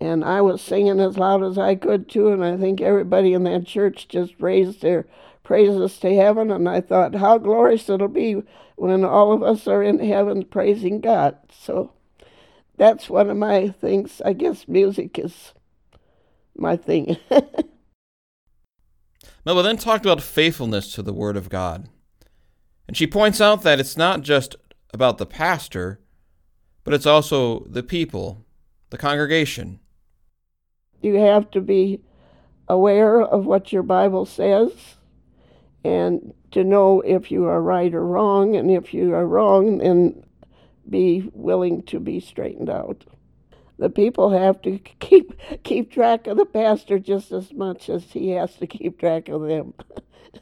and 0.00 0.24
I 0.24 0.42
was 0.42 0.60
singing 0.60 1.00
as 1.00 1.16
loud 1.16 1.42
as 1.42 1.56
I 1.56 1.76
could 1.76 2.08
too, 2.08 2.28
and 2.28 2.44
I 2.44 2.56
think 2.56 2.80
everybody 2.80 3.32
in 3.32 3.44
that 3.44 3.66
church 3.66 4.06
just 4.08 4.34
raised 4.38 4.82
their 4.82 5.06
praises 5.46 5.98
to 6.00 6.12
heaven, 6.12 6.50
and 6.50 6.68
I 6.68 6.80
thought 6.80 7.14
how 7.14 7.38
glorious 7.38 7.88
it'll 7.88 8.08
be 8.08 8.42
when 8.74 9.04
all 9.04 9.32
of 9.32 9.44
us 9.44 9.68
are 9.68 9.80
in 9.80 10.00
heaven 10.00 10.44
praising 10.44 11.00
God. 11.00 11.38
So 11.56 11.92
that's 12.76 13.08
one 13.08 13.30
of 13.30 13.36
my 13.36 13.68
things. 13.68 14.20
I 14.24 14.32
guess 14.32 14.66
music 14.66 15.20
is 15.20 15.52
my 16.56 16.76
thing. 16.76 17.16
Melba 19.44 19.62
then 19.62 19.76
talked 19.76 20.04
about 20.04 20.20
faithfulness 20.20 20.92
to 20.94 21.02
the 21.02 21.12
Word 21.12 21.36
of 21.36 21.48
God. 21.48 21.88
And 22.88 22.96
she 22.96 23.06
points 23.06 23.40
out 23.40 23.62
that 23.62 23.78
it's 23.78 23.96
not 23.96 24.22
just 24.22 24.56
about 24.92 25.18
the 25.18 25.26
pastor, 25.26 26.00
but 26.82 26.92
it's 26.92 27.06
also 27.06 27.60
the 27.68 27.84
people, 27.84 28.44
the 28.90 28.98
congregation. 28.98 29.78
You 31.02 31.14
have 31.20 31.52
to 31.52 31.60
be 31.60 32.00
aware 32.66 33.22
of 33.22 33.46
what 33.46 33.72
your 33.72 33.84
Bible 33.84 34.26
says 34.26 34.95
and 35.86 36.34
to 36.50 36.64
know 36.64 37.00
if 37.00 37.30
you 37.30 37.44
are 37.46 37.62
right 37.62 37.94
or 37.94 38.04
wrong, 38.04 38.56
and 38.56 38.70
if 38.70 38.92
you 38.92 39.14
are 39.14 39.26
wrong, 39.26 39.78
then 39.78 40.22
be 40.88 41.30
willing 41.32 41.82
to 41.82 42.00
be 42.00 42.20
straightened 42.20 42.70
out 42.70 43.04
the 43.78 43.90
people 43.90 44.30
have 44.30 44.60
to 44.62 44.78
keep 45.00 45.38
keep 45.62 45.90
track 45.90 46.26
of 46.26 46.36
the 46.36 46.46
pastor 46.46 46.98
just 46.98 47.32
as 47.32 47.52
much 47.52 47.88
as 47.88 48.04
he 48.04 48.30
has 48.30 48.54
to 48.56 48.66
keep 48.66 48.98
track 48.98 49.28
of 49.28 49.42
them. 49.42 49.74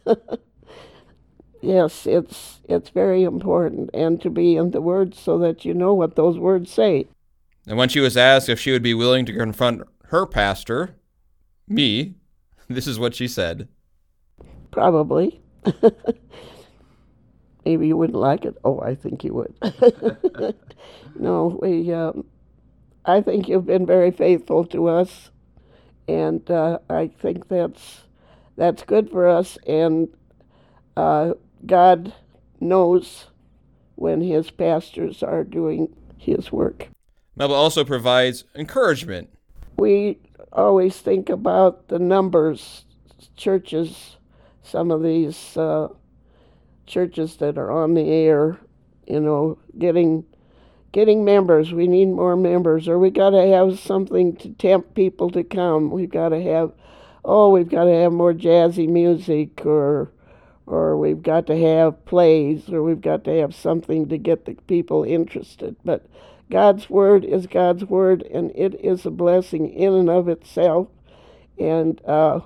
yes, 1.60 2.06
it's 2.06 2.60
it's 2.68 2.90
very 2.90 3.22
important 3.24 3.90
and 3.92 4.20
to 4.22 4.30
be 4.30 4.56
in 4.56 4.70
the 4.70 4.80
words 4.80 5.18
so 5.18 5.38
that 5.38 5.64
you 5.64 5.74
know 5.74 5.94
what 5.94 6.16
those 6.16 6.38
words 6.38 6.70
say. 6.70 7.06
And 7.66 7.78
when 7.78 7.88
she 7.88 8.00
was 8.00 8.16
asked 8.16 8.48
if 8.48 8.60
she 8.60 8.72
would 8.72 8.82
be 8.82 8.94
willing 8.94 9.24
to 9.26 9.32
confront 9.32 9.82
her 10.08 10.26
pastor, 10.26 10.96
me, 11.66 12.14
this 12.68 12.86
is 12.86 12.98
what 12.98 13.14
she 13.14 13.26
said. 13.26 13.68
Probably. 14.74 15.40
Maybe 17.64 17.86
you 17.86 17.96
wouldn't 17.96 18.18
like 18.18 18.44
it. 18.44 18.56
Oh, 18.64 18.80
I 18.80 18.96
think 18.96 19.22
you 19.22 19.32
would. 19.34 19.54
no, 21.14 21.56
we 21.62 21.92
um, 21.92 22.24
I 23.04 23.20
think 23.20 23.48
you've 23.48 23.66
been 23.66 23.86
very 23.86 24.10
faithful 24.10 24.64
to 24.66 24.88
us, 24.88 25.30
and 26.08 26.50
uh, 26.50 26.80
I 26.90 27.06
think 27.06 27.46
that's 27.46 28.02
that's 28.56 28.82
good 28.82 29.10
for 29.10 29.28
us. 29.28 29.56
And 29.64 30.08
uh, 30.96 31.34
God 31.64 32.12
knows 32.58 33.26
when 33.94 34.22
His 34.22 34.50
pastors 34.50 35.22
are 35.22 35.44
doing 35.44 35.94
His 36.18 36.50
work. 36.50 36.88
Melba 37.36 37.54
also 37.54 37.84
provides 37.84 38.42
encouragement. 38.56 39.30
We 39.76 40.18
always 40.52 40.98
think 40.98 41.28
about 41.28 41.86
the 41.86 42.00
numbers, 42.00 42.86
churches, 43.36 44.16
some 44.64 44.90
of 44.90 45.02
these 45.02 45.56
uh, 45.56 45.88
churches 46.86 47.36
that 47.36 47.58
are 47.58 47.70
on 47.70 47.94
the 47.94 48.10
air, 48.10 48.58
you 49.06 49.20
know, 49.20 49.58
getting 49.78 50.24
getting 50.92 51.24
members. 51.24 51.72
We 51.72 51.88
need 51.88 52.06
more 52.06 52.36
members, 52.36 52.88
or 52.88 52.98
we 52.98 53.10
got 53.10 53.30
to 53.30 53.46
have 53.48 53.78
something 53.78 54.36
to 54.36 54.50
tempt 54.50 54.94
people 54.94 55.28
to 55.30 55.42
come. 55.42 55.90
We've 55.90 56.08
got 56.08 56.28
to 56.28 56.40
have, 56.40 56.72
oh, 57.24 57.50
we've 57.50 57.68
got 57.68 57.84
to 57.84 57.94
have 57.94 58.12
more 58.12 58.32
jazzy 58.32 58.88
music, 58.88 59.66
or, 59.66 60.12
or 60.66 60.96
we've 60.96 61.22
got 61.22 61.48
to 61.48 61.56
have 61.56 62.04
plays, 62.04 62.68
or 62.68 62.82
we've 62.84 63.00
got 63.00 63.24
to 63.24 63.32
have 63.40 63.54
something 63.54 64.08
to 64.08 64.16
get 64.16 64.44
the 64.44 64.54
people 64.68 65.02
interested. 65.02 65.74
But 65.84 66.06
God's 66.48 66.88
word 66.88 67.24
is 67.24 67.48
God's 67.48 67.84
word, 67.84 68.22
and 68.22 68.52
it 68.54 68.74
is 68.76 69.04
a 69.04 69.10
blessing 69.10 69.68
in 69.70 69.94
and 69.94 70.08
of 70.08 70.28
itself, 70.28 70.86
and 71.58 72.00
uh, 72.04 72.40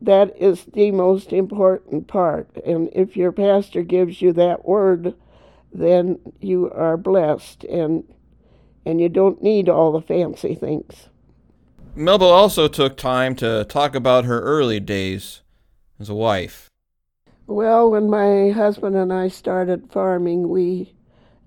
that 0.00 0.36
is 0.40 0.64
the 0.74 0.90
most 0.90 1.32
important 1.32 2.06
part. 2.06 2.48
And 2.64 2.88
if 2.92 3.16
your 3.16 3.32
pastor 3.32 3.82
gives 3.82 4.22
you 4.22 4.32
that 4.34 4.64
word 4.64 5.14
then 5.72 6.18
you 6.40 6.70
are 6.70 6.96
blessed 6.96 7.64
and 7.64 8.04
and 8.84 9.00
you 9.00 9.08
don't 9.08 9.42
need 9.42 9.68
all 9.68 9.92
the 9.92 10.00
fancy 10.00 10.54
things. 10.54 11.08
Melba 11.94 12.24
also 12.24 12.68
took 12.68 12.96
time 12.96 13.34
to 13.36 13.64
talk 13.64 13.94
about 13.94 14.24
her 14.24 14.40
early 14.40 14.80
days 14.80 15.42
as 16.00 16.08
a 16.08 16.14
wife. 16.14 16.68
Well, 17.46 17.90
when 17.90 18.08
my 18.08 18.50
husband 18.50 18.96
and 18.96 19.12
I 19.12 19.28
started 19.28 19.90
farming, 19.90 20.48
we 20.48 20.94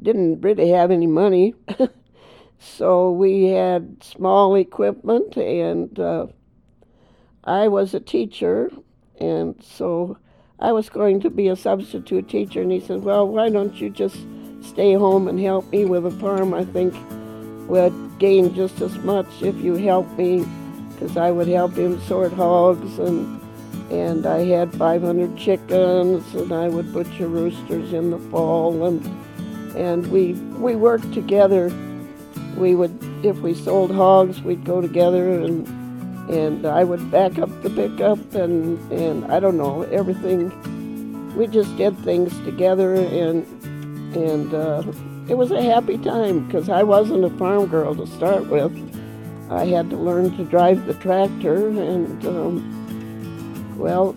didn't 0.02 0.42
really 0.42 0.70
have 0.70 0.92
any 0.92 1.08
money. 1.08 1.56
so 2.60 3.12
we 3.12 3.46
had 3.46 4.04
small 4.04 4.56
equipment, 4.56 5.38
and 5.38 5.98
uh, 6.00 6.28
I 7.44 7.68
was 7.68 7.94
a 7.94 8.00
teacher, 8.00 8.72
and 9.20 9.56
so 9.64 10.18
I 10.60 10.72
was 10.72 10.90
going 10.90 11.20
to 11.22 11.30
be 11.30 11.48
a 11.48 11.56
substitute 11.56 12.30
teacher, 12.30 12.62
and 12.62 12.72
he 12.72 12.80
said, 12.80 13.04
Well, 13.04 13.28
why 13.28 13.50
don't 13.50 13.80
you 13.80 13.90
just 13.90 14.18
stay 14.62 14.94
home 14.94 15.28
and 15.28 15.40
help 15.40 15.72
me 15.72 15.86
with 15.86 16.04
the 16.04 16.12
farm? 16.12 16.54
I 16.54 16.66
think 16.66 16.94
we'd 17.68 18.20
gain 18.20 18.54
just 18.54 18.82
as 18.82 18.96
much 19.00 19.28
if 19.42 19.56
you 19.58 19.76
helped 19.76 20.18
me, 20.18 20.46
because 20.92 21.18
I 21.18 21.32
would 21.32 21.48
help 21.48 21.74
him 21.74 22.00
sort 22.02 22.34
hogs, 22.34 23.00
and 23.00 23.40
and 23.90 24.26
I 24.26 24.46
had 24.46 24.74
500 24.74 25.38
chickens, 25.38 26.36
and 26.36 26.52
I 26.52 26.70
would 26.70 26.94
butcher 26.94 27.28
roosters 27.28 27.94
in 27.94 28.12
the 28.12 28.20
fall, 28.30 28.86
and 28.86 29.06
and 29.76 30.08
we 30.08 30.34
we 30.34 30.76
worked 30.76 31.14
together 31.14 31.72
we 32.58 32.76
would, 32.76 32.98
if 33.24 33.38
we 33.40 33.54
sold 33.54 33.92
hogs, 33.92 34.42
we'd 34.42 34.66
go 34.66 34.82
together 34.82 35.40
and 35.40 35.68
and 36.32 36.66
I 36.66 36.84
would 36.84 37.12
back 37.12 37.38
up 37.40 37.50
the 37.62 37.70
pickup 37.70 38.34
and 38.34 38.80
and 38.92 39.32
I 39.32 39.40
don't 39.40 39.58
know 39.58 39.84
everything. 39.84 40.50
We 41.36 41.48
just 41.48 41.76
did 41.78 41.98
things 42.00 42.38
together 42.46 42.94
and 42.96 43.46
and 44.16 44.54
uh, 44.54 44.84
it 45.28 45.36
was 45.36 45.52
a 45.52 45.62
happy 45.62 45.98
time 45.98 46.46
because 46.46 46.70
I 46.70 46.84
wasn't 46.84 47.26
a 47.26 47.30
farm 47.32 47.68
girl 47.68 47.96
to 47.96 48.08
start 48.08 48.48
with. 48.48 48.72
I 49.50 49.66
had 49.66 49.90
to 49.90 49.98
learn 49.98 50.36
to 50.38 50.46
drive 50.46 50.86
the 50.86 50.94
tractor 50.96 51.68
and 51.68 52.26
um, 52.26 53.78
well, 53.78 54.16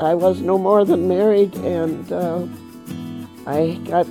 I 0.00 0.14
was 0.14 0.40
no 0.40 0.58
more 0.58 0.84
than 0.84 1.08
married 1.08 1.54
and 1.56 2.12
uh, 2.12 2.46
I 3.46 3.80
got 3.86 4.06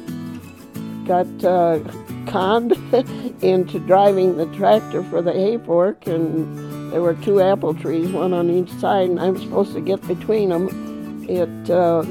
got 1.06 1.44
uh, 1.44 1.80
conned 2.26 2.72
into 3.44 3.80
driving 3.80 4.38
the 4.38 4.48
tractor 4.58 5.04
for 5.04 5.22
the 5.22 5.34
hay 5.34 5.58
fork 5.58 6.08
and 6.08 6.73
there 6.94 7.02
were 7.02 7.16
two 7.16 7.42
apple 7.42 7.74
trees, 7.74 8.12
one 8.12 8.34
on 8.34 8.52
each 8.52 8.72
side, 8.74 9.10
and 9.10 9.20
I'm 9.20 9.36
supposed 9.40 9.74
to 9.74 9.82
get 9.82 10.08
between 10.08 10.50
them. 10.50 11.26
It 11.28 11.72
uh, 11.72 12.06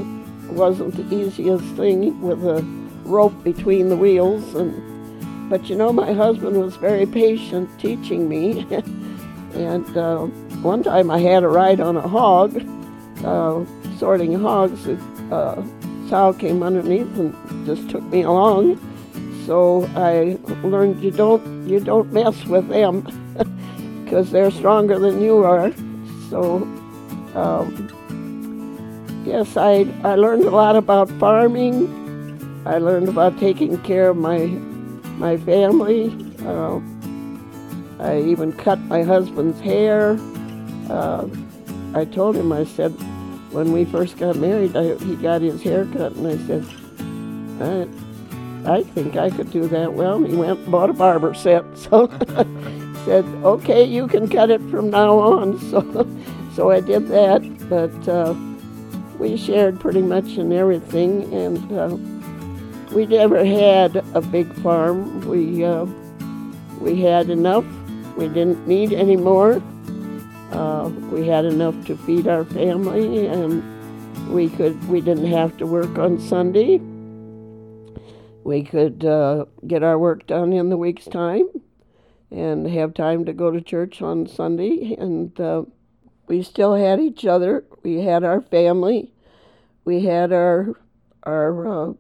wasn't 0.51 0.97
the 0.97 1.15
easiest 1.15 1.65
thing 1.77 2.21
with 2.21 2.45
a 2.45 2.63
rope 3.05 3.45
between 3.45 3.91
the 3.91 3.97
wheels, 3.97 4.57
and 4.57 5.49
but 5.49 5.71
you 5.71 5.77
know 5.77 5.93
my 5.93 6.13
husband 6.13 6.61
was 6.61 6.75
very 6.75 7.07
patient 7.07 7.71
teaching 7.79 8.29
me. 8.29 8.67
and 9.55 9.97
uh, 9.97 10.27
one 10.63 10.83
time 10.83 11.13
I 11.13 11.21
had 11.21 11.45
a 11.45 11.49
ride 11.49 11.79
on 11.79 11.97
a 11.97 12.09
hog, 12.09 12.57
uh, 13.25 13.65
sorting 13.99 14.35
hogs. 14.35 14.89
Uh, 15.31 15.65
sow 16.09 16.33
came 16.33 16.61
underneath 16.61 17.17
and 17.17 17.65
just 17.65 17.89
took 17.89 18.03
me 18.03 18.23
along. 18.23 18.81
So 19.47 19.89
I 19.95 20.39
learned 20.67 21.05
you 21.05 21.13
don't 21.13 21.69
you 21.69 21.79
don't 21.79 22.13
mess 22.13 22.45
with 22.47 22.67
them 22.67 23.07
because 24.13 24.31
they're 24.31 24.51
stronger 24.51 24.99
than 24.99 25.23
you 25.23 25.43
are. 25.43 25.73
So, 26.29 26.57
um, 27.35 27.89
yes, 29.25 29.57
I, 29.57 29.87
I 30.05 30.17
learned 30.17 30.45
a 30.45 30.51
lot 30.51 30.77
about 30.77 31.09
farming. 31.13 31.89
I 32.67 32.77
learned 32.77 33.09
about 33.09 33.39
taking 33.39 33.79
care 33.79 34.11
of 34.11 34.19
my, 34.19 34.49
my 35.17 35.39
family. 35.39 36.15
Uh, 36.45 36.79
I 38.01 38.21
even 38.21 38.53
cut 38.53 38.79
my 38.81 39.03
husband's 39.03 39.59
hair. 39.61 40.19
Uh, 40.91 41.27
I 41.95 42.05
told 42.05 42.37
him, 42.37 42.53
I 42.53 42.65
said, 42.65 42.91
when 43.51 43.73
we 43.73 43.87
first 43.87 44.19
got 44.19 44.37
married, 44.37 44.77
I, 44.77 44.95
he 44.97 45.17
got 45.17 45.41
his 45.41 45.63
hair 45.63 45.87
cut, 45.87 46.13
and 46.17 46.27
I 46.27 46.37
said, 46.47 46.67
I, 48.67 48.75
I 48.75 48.83
think 48.83 49.17
I 49.17 49.31
could 49.31 49.51
do 49.51 49.69
that 49.69 49.95
well. 49.95 50.17
And 50.17 50.27
he 50.27 50.35
went 50.35 50.59
and 50.59 50.71
bought 50.71 50.91
a 50.91 50.93
barber 50.93 51.33
set. 51.33 51.65
So 51.79 52.09
said, 53.05 53.25
okay, 53.45 53.85
you 53.85 54.07
can 54.07 54.29
cut 54.29 54.51
it 54.51 54.61
from 54.71 54.91
now 54.91 55.19
on. 55.19 55.59
So, 55.73 56.07
so 56.55 56.71
I 56.71 56.81
did 56.81 57.09
that, 57.09 57.41
but 57.71 58.09
uh, 58.09 58.35
we 59.19 59.37
shared 59.37 59.81
pretty 59.81 60.03
much 60.03 60.37
in 60.37 60.53
everything, 60.53 61.33
and 61.33 61.73
uh, 61.73 61.97
we 62.95 63.07
never 63.07 63.43
had 63.45 63.97
a 64.15 64.21
big 64.21 64.53
farm. 64.57 65.27
We 65.27 65.65
uh, 65.65 65.87
we 66.79 67.01
had 67.01 67.31
enough. 67.31 67.65
We 68.19 68.29
didn't 68.29 68.67
need 68.67 68.93
any 68.93 69.17
more. 69.17 69.63
Uh, 70.51 70.91
we 71.11 71.27
had 71.27 71.47
enough 71.47 71.87
to 71.87 71.97
feed 71.97 72.29
our 72.29 72.45
family, 72.45 73.27
and 73.29 73.63
we 74.31 74.51
could. 74.51 74.77
We 74.89 75.01
didn't 75.01 75.33
have 75.33 75.57
to 75.57 75.67
work 75.67 75.97
on 75.99 76.21
Sunday. 76.21 76.81
We 78.45 78.63
could 78.63 79.07
uh, 79.07 79.47
get 79.67 79.83
our 79.83 79.99
work 79.99 80.27
done 80.27 80.53
in 80.53 80.69
the 80.69 80.77
week's 80.77 81.07
time 81.07 81.49
and 82.33 82.67
have 82.67 82.95
time 82.95 83.25
to 83.27 83.33
go 83.33 83.51
to 83.51 83.61
church 83.61 84.01
on 84.01 84.27
Sunday. 84.27 84.95
And 84.99 85.39
uh, 85.41 85.65
we 86.27 86.43
still 86.43 86.75
had 86.75 87.01
each 87.01 87.27
other. 87.27 87.65
We 87.83 88.01
had 88.01 88.25
our 88.25 88.41
family. 88.41 89.13
We 89.85 90.05
had 90.05 90.33
our 90.33 90.77
our 91.25 91.91
uh, 91.91 91.93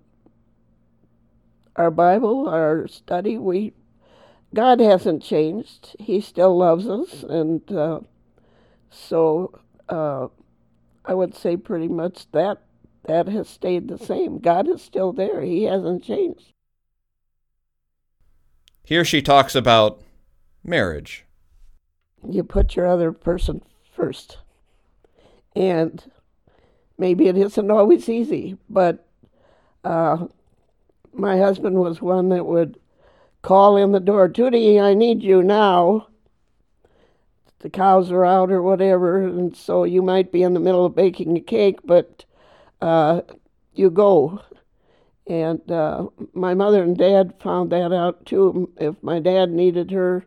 our 1.76 1.90
Bible, 1.90 2.48
our 2.48 2.86
study. 2.88 3.38
We 3.38 3.74
God 4.54 4.80
hasn't 4.80 5.22
changed. 5.22 5.96
He 5.98 6.20
still 6.20 6.56
loves 6.56 6.88
us, 6.88 7.22
and 7.22 7.70
uh, 7.72 8.00
so 8.90 9.58
uh, 9.88 10.28
I 11.04 11.14
would 11.14 11.34
say 11.34 11.56
pretty 11.56 11.88
much 11.88 12.30
that 12.32 12.62
that 13.04 13.28
has 13.28 13.48
stayed 13.48 13.88
the 13.88 13.98
same. 13.98 14.38
God 14.38 14.68
is 14.68 14.80
still 14.80 15.12
there. 15.12 15.40
He 15.40 15.64
hasn't 15.64 16.04
changed. 16.04 16.52
Here 18.84 19.04
she 19.04 19.22
talks 19.22 19.54
about 19.54 20.00
marriage? 20.64 21.24
You 22.28 22.44
put 22.44 22.76
your 22.76 22.86
other 22.86 23.12
person 23.12 23.62
first. 23.94 24.38
And 25.54 26.02
maybe 26.98 27.28
it 27.28 27.36
isn't 27.36 27.70
always 27.70 28.08
easy, 28.08 28.56
but 28.70 29.06
uh, 29.84 30.26
my 31.12 31.38
husband 31.38 31.76
was 31.76 32.00
one 32.00 32.28
that 32.30 32.46
would 32.46 32.78
call 33.42 33.76
in 33.76 33.92
the 33.92 34.00
door, 34.00 34.28
Tootie, 34.28 34.80
I 34.80 34.94
need 34.94 35.22
you 35.22 35.42
now. 35.42 36.06
The 37.58 37.70
cows 37.70 38.10
are 38.10 38.24
out 38.24 38.50
or 38.50 38.62
whatever, 38.62 39.22
and 39.22 39.56
so 39.56 39.84
you 39.84 40.02
might 40.02 40.32
be 40.32 40.42
in 40.42 40.54
the 40.54 40.60
middle 40.60 40.84
of 40.84 40.96
baking 40.96 41.36
a 41.36 41.40
cake, 41.40 41.78
but 41.84 42.24
uh, 42.80 43.22
you 43.74 43.90
go. 43.90 44.40
And 45.28 45.70
uh, 45.70 46.08
my 46.34 46.54
mother 46.54 46.82
and 46.82 46.96
dad 46.96 47.34
found 47.40 47.70
that 47.70 47.92
out 47.92 48.26
too. 48.26 48.72
If 48.78 49.00
my 49.02 49.20
dad 49.20 49.50
needed 49.50 49.92
her, 49.92 50.24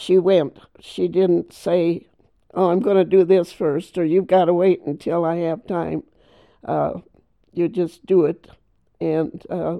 she 0.00 0.18
went. 0.18 0.58
She 0.80 1.08
didn't 1.08 1.52
say, 1.52 2.06
Oh, 2.54 2.70
I'm 2.70 2.80
going 2.80 2.96
to 2.96 3.04
do 3.04 3.22
this 3.22 3.52
first, 3.52 3.96
or 3.98 4.04
you've 4.04 4.26
got 4.26 4.46
to 4.46 4.54
wait 4.54 4.80
until 4.84 5.24
I 5.24 5.36
have 5.36 5.66
time. 5.66 6.02
Uh, 6.64 7.00
you 7.52 7.68
just 7.68 8.04
do 8.06 8.24
it. 8.24 8.48
And 9.00 9.44
uh, 9.48 9.78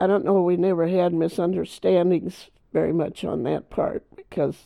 I 0.00 0.06
don't 0.06 0.24
know, 0.24 0.42
we 0.42 0.56
never 0.56 0.86
had 0.86 1.12
misunderstandings 1.12 2.50
very 2.72 2.92
much 2.92 3.24
on 3.24 3.42
that 3.44 3.68
part 3.70 4.04
because 4.16 4.56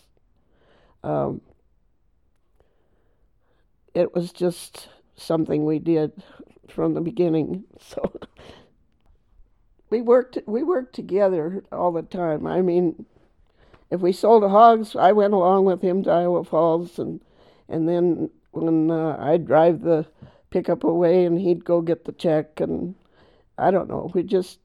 um, 1.02 1.40
it 3.94 4.14
was 4.14 4.32
just 4.32 4.88
something 5.16 5.64
we 5.64 5.78
did 5.78 6.12
from 6.68 6.94
the 6.94 7.00
beginning. 7.00 7.64
So 7.80 8.12
we 9.88 10.02
worked 10.02 10.36
we 10.46 10.62
worked 10.62 10.94
together 10.94 11.64
all 11.72 11.92
the 11.92 12.02
time. 12.02 12.46
I 12.46 12.60
mean, 12.60 13.06
if 13.90 14.00
we 14.00 14.12
sold 14.12 14.42
hogs, 14.42 14.94
I 14.94 15.12
went 15.12 15.34
along 15.34 15.64
with 15.64 15.82
him 15.82 16.02
to 16.04 16.10
Iowa 16.10 16.44
Falls, 16.44 16.98
and 16.98 17.20
and 17.68 17.88
then 17.88 18.30
when 18.52 18.90
uh, 18.90 19.16
I'd 19.20 19.46
drive 19.46 19.82
the 19.82 20.06
pickup 20.50 20.84
away, 20.84 21.24
and 21.24 21.40
he'd 21.40 21.64
go 21.64 21.80
get 21.80 22.04
the 22.04 22.12
check, 22.12 22.60
and 22.60 22.94
I 23.56 23.70
don't 23.70 23.88
know, 23.88 24.10
we 24.14 24.22
just 24.22 24.58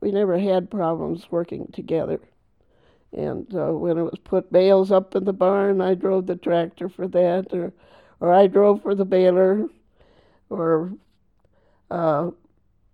we 0.00 0.10
never 0.10 0.38
had 0.38 0.70
problems 0.70 1.30
working 1.30 1.68
together. 1.72 2.20
And 3.12 3.52
uh, 3.54 3.72
when 3.72 3.98
it 3.98 4.02
was 4.02 4.18
put 4.22 4.52
bales 4.52 4.92
up 4.92 5.14
in 5.14 5.24
the 5.24 5.32
barn, 5.32 5.80
I 5.80 5.94
drove 5.94 6.26
the 6.26 6.36
tractor 6.36 6.88
for 6.88 7.08
that, 7.08 7.52
or 7.52 7.72
or 8.20 8.32
I 8.32 8.46
drove 8.46 8.82
for 8.82 8.94
the 8.94 9.04
baler, 9.04 9.68
or 10.50 10.92
uh, 11.90 12.30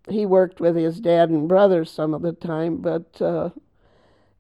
he 0.09 0.27
worked 0.27 0.61
with 0.61 0.77
his 0.77 1.01
dad 1.01 1.31
and 1.31 1.49
brother 1.49 1.85
some 1.85 2.15
of 2.15 2.23
the 2.23 2.33
time, 2.33 2.79
but 2.79 3.21
uh, 3.21 3.51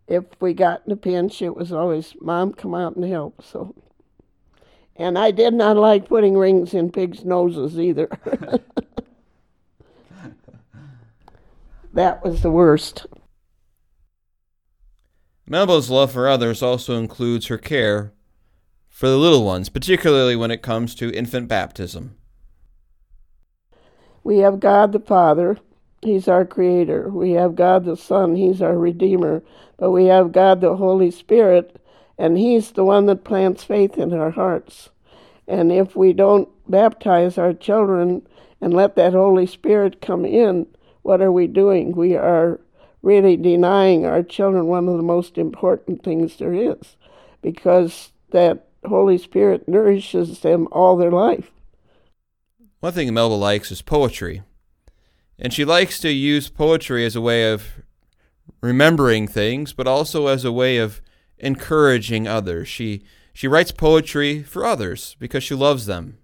if 0.06 0.24
we 0.40 0.54
got 0.54 0.82
in 0.86 0.92
a 0.92 0.96
pinch, 0.96 1.42
it 1.42 1.56
was 1.56 1.72
always, 1.72 2.14
Mom, 2.20 2.52
come 2.52 2.74
out 2.74 2.96
and 2.96 3.04
help. 3.04 3.42
So, 3.42 3.74
and 4.96 5.18
I 5.18 5.30
did 5.30 5.54
not 5.54 5.76
like 5.76 6.08
putting 6.08 6.36
rings 6.36 6.74
in 6.74 6.90
pigs' 6.90 7.24
noses 7.24 7.78
either. 7.78 8.08
that 11.92 12.24
was 12.24 12.42
the 12.42 12.50
worst. 12.50 13.06
Melba's 15.46 15.90
love 15.90 16.12
for 16.12 16.28
others 16.28 16.62
also 16.62 16.96
includes 16.96 17.46
her 17.48 17.58
care 17.58 18.12
for 18.88 19.08
the 19.08 19.18
little 19.18 19.44
ones, 19.44 19.68
particularly 19.68 20.36
when 20.36 20.50
it 20.50 20.62
comes 20.62 20.94
to 20.94 21.12
infant 21.12 21.48
baptism. 21.48 22.16
We 24.24 24.38
have 24.38 24.60
God 24.60 24.92
the 24.92 25.00
Father 25.00 25.58
He's 26.02 26.26
our 26.26 26.44
creator. 26.44 27.08
We 27.08 27.32
have 27.32 27.54
God 27.54 27.84
the 27.84 27.96
Son. 27.96 28.34
He's 28.34 28.60
our 28.60 28.76
Redeemer. 28.76 29.42
But 29.76 29.92
we 29.92 30.06
have 30.06 30.32
God 30.32 30.60
the 30.60 30.76
Holy 30.76 31.10
Spirit, 31.10 31.80
and 32.18 32.36
He's 32.36 32.72
the 32.72 32.84
one 32.84 33.06
that 33.06 33.24
plants 33.24 33.64
faith 33.64 33.96
in 33.96 34.12
our 34.12 34.30
hearts. 34.30 34.90
And 35.46 35.72
if 35.72 35.96
we 35.96 36.12
don't 36.12 36.48
baptize 36.68 37.38
our 37.38 37.52
children 37.52 38.26
and 38.60 38.74
let 38.74 38.96
that 38.96 39.12
Holy 39.12 39.46
Spirit 39.46 40.00
come 40.00 40.24
in, 40.24 40.66
what 41.02 41.20
are 41.20 41.32
we 41.32 41.46
doing? 41.46 41.92
We 41.92 42.16
are 42.16 42.60
really 43.02 43.36
denying 43.36 44.06
our 44.06 44.22
children 44.22 44.66
one 44.66 44.88
of 44.88 44.96
the 44.96 45.02
most 45.02 45.36
important 45.36 46.04
things 46.04 46.36
there 46.36 46.54
is 46.54 46.96
because 47.42 48.12
that 48.30 48.68
Holy 48.84 49.18
Spirit 49.18 49.68
nourishes 49.68 50.40
them 50.40 50.68
all 50.70 50.96
their 50.96 51.10
life. 51.10 51.50
One 52.80 52.92
thing 52.92 53.12
Melba 53.12 53.34
likes 53.34 53.70
is 53.70 53.82
poetry 53.82 54.42
and 55.38 55.52
she 55.52 55.64
likes 55.64 55.98
to 56.00 56.10
use 56.10 56.48
poetry 56.48 57.04
as 57.04 57.16
a 57.16 57.20
way 57.20 57.50
of 57.50 57.82
remembering 58.60 59.26
things, 59.26 59.72
but 59.72 59.86
also 59.86 60.26
as 60.26 60.44
a 60.44 60.52
way 60.52 60.78
of 60.78 61.00
encouraging 61.38 62.26
others. 62.26 62.68
She 62.68 63.02
she 63.34 63.48
writes 63.48 63.72
poetry 63.72 64.42
for 64.42 64.64
others 64.64 65.16
because 65.18 65.42
she 65.42 65.54
loves 65.54 65.86
them. 65.86 66.18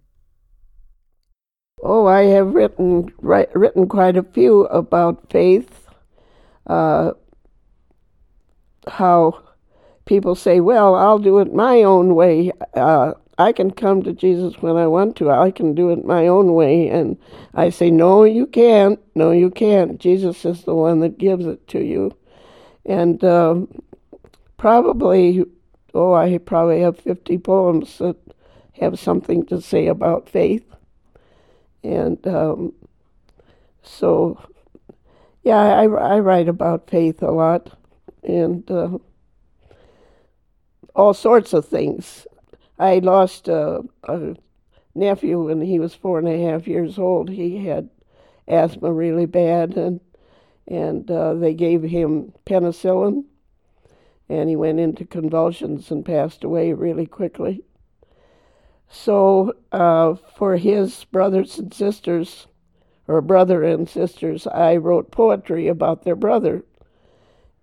Oh, 1.82 2.06
I 2.06 2.22
have 2.24 2.54
written 2.54 3.12
written 3.20 3.88
quite 3.88 4.16
a 4.16 4.22
few 4.22 4.64
about 4.66 5.30
faith. 5.30 5.88
Uh, 6.66 7.12
how 8.86 9.40
people 10.04 10.34
say, 10.34 10.60
"Well, 10.60 10.94
I'll 10.94 11.18
do 11.18 11.38
it 11.38 11.54
my 11.54 11.82
own 11.82 12.14
way. 12.14 12.52
Uh, 12.74 13.14
I 13.38 13.52
can 13.52 13.70
come 13.70 14.02
to 14.02 14.12
Jesus 14.12 14.60
when 14.60 14.76
I 14.76 14.86
want 14.88 15.16
to. 15.16 15.30
I 15.30 15.50
can 15.50 15.74
do 15.74 15.90
it 15.90 16.04
my 16.04 16.26
own 16.26 16.54
way." 16.54 16.88
And 16.88 17.16
I 17.54 17.70
say, 17.70 17.90
"No, 17.90 18.24
you 18.24 18.46
can't. 18.46 18.98
No, 19.14 19.30
you 19.30 19.50
can't. 19.50 19.98
Jesus 19.98 20.44
is 20.44 20.64
the 20.64 20.74
one 20.74 21.00
that 21.00 21.18
gives 21.18 21.46
it 21.46 21.66
to 21.68 21.80
you." 21.84 22.12
And 22.84 23.22
um, 23.24 23.68
probably, 24.56 25.44
oh, 25.94 26.14
I 26.14 26.38
probably 26.38 26.80
have 26.80 26.98
fifty 26.98 27.38
poems 27.38 27.98
that 27.98 28.16
have 28.80 28.98
something 28.98 29.44
to 29.46 29.60
say 29.60 29.86
about 29.86 30.28
faith. 30.28 30.64
And 31.82 32.26
um, 32.26 32.72
so, 33.82 34.40
yeah, 35.42 35.58
I, 35.58 35.84
I 35.84 36.18
write 36.18 36.48
about 36.48 36.90
faith 36.90 37.22
a 37.22 37.30
lot 37.30 37.76
and 38.22 38.68
uh, 38.70 38.98
all 40.94 41.14
sorts 41.14 41.52
of 41.52 41.64
things. 41.66 42.26
I 42.78 42.98
lost 42.98 43.48
a, 43.48 43.82
a 44.04 44.36
nephew 44.94 45.44
when 45.44 45.60
he 45.60 45.78
was 45.78 45.94
four 45.94 46.18
and 46.18 46.28
a 46.28 46.50
half 46.50 46.68
years 46.68 46.98
old. 46.98 47.28
He 47.28 47.64
had 47.66 47.88
asthma 48.46 48.92
really 48.92 49.26
bad, 49.26 49.76
and 49.76 50.00
and 50.66 51.10
uh, 51.10 51.34
they 51.34 51.54
gave 51.54 51.82
him 51.82 52.32
penicillin, 52.44 53.24
and 54.28 54.48
he 54.48 54.56
went 54.56 54.78
into 54.78 55.04
convulsions 55.04 55.90
and 55.90 56.04
passed 56.04 56.44
away 56.44 56.72
really 56.72 57.06
quickly. 57.06 57.64
So, 58.90 59.54
uh, 59.72 60.14
for 60.36 60.56
his 60.56 61.04
brothers 61.04 61.58
and 61.58 61.72
sisters, 61.72 62.46
or 63.06 63.22
brother 63.22 63.62
and 63.62 63.88
sisters, 63.88 64.46
I 64.46 64.76
wrote 64.76 65.10
poetry 65.10 65.68
about 65.68 66.04
their 66.04 66.16
brother. 66.16 66.64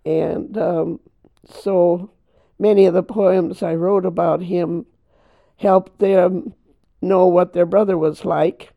And 0.04 0.58
um, 0.58 1.00
so 1.48 2.12
many 2.60 2.86
of 2.86 2.94
the 2.94 3.04
poems 3.04 3.62
I 3.64 3.76
wrote 3.76 4.06
about 4.06 4.42
him 4.42 4.86
helped 5.58 6.00
them 6.00 6.54
know 7.02 7.28
what 7.28 7.54
their 7.54 7.66
brother 7.66 7.98
was 7.98 8.26
like. 8.26 8.74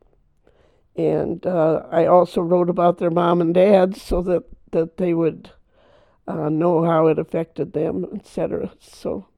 And 0.96 1.46
uh, 1.46 1.82
I 1.90 2.06
also 2.06 2.40
wrote 2.40 2.68
about 2.68 2.98
their 2.98 3.10
mom 3.10 3.40
and 3.40 3.54
dad 3.54 3.96
so 3.96 4.22
that, 4.22 4.44
that 4.72 4.96
they 4.96 5.14
would 5.14 5.50
uh, 6.26 6.48
know 6.48 6.84
how 6.84 7.06
it 7.06 7.18
affected 7.18 7.72
them, 7.72 8.06
etc. 8.14 8.72
So. 8.80 9.28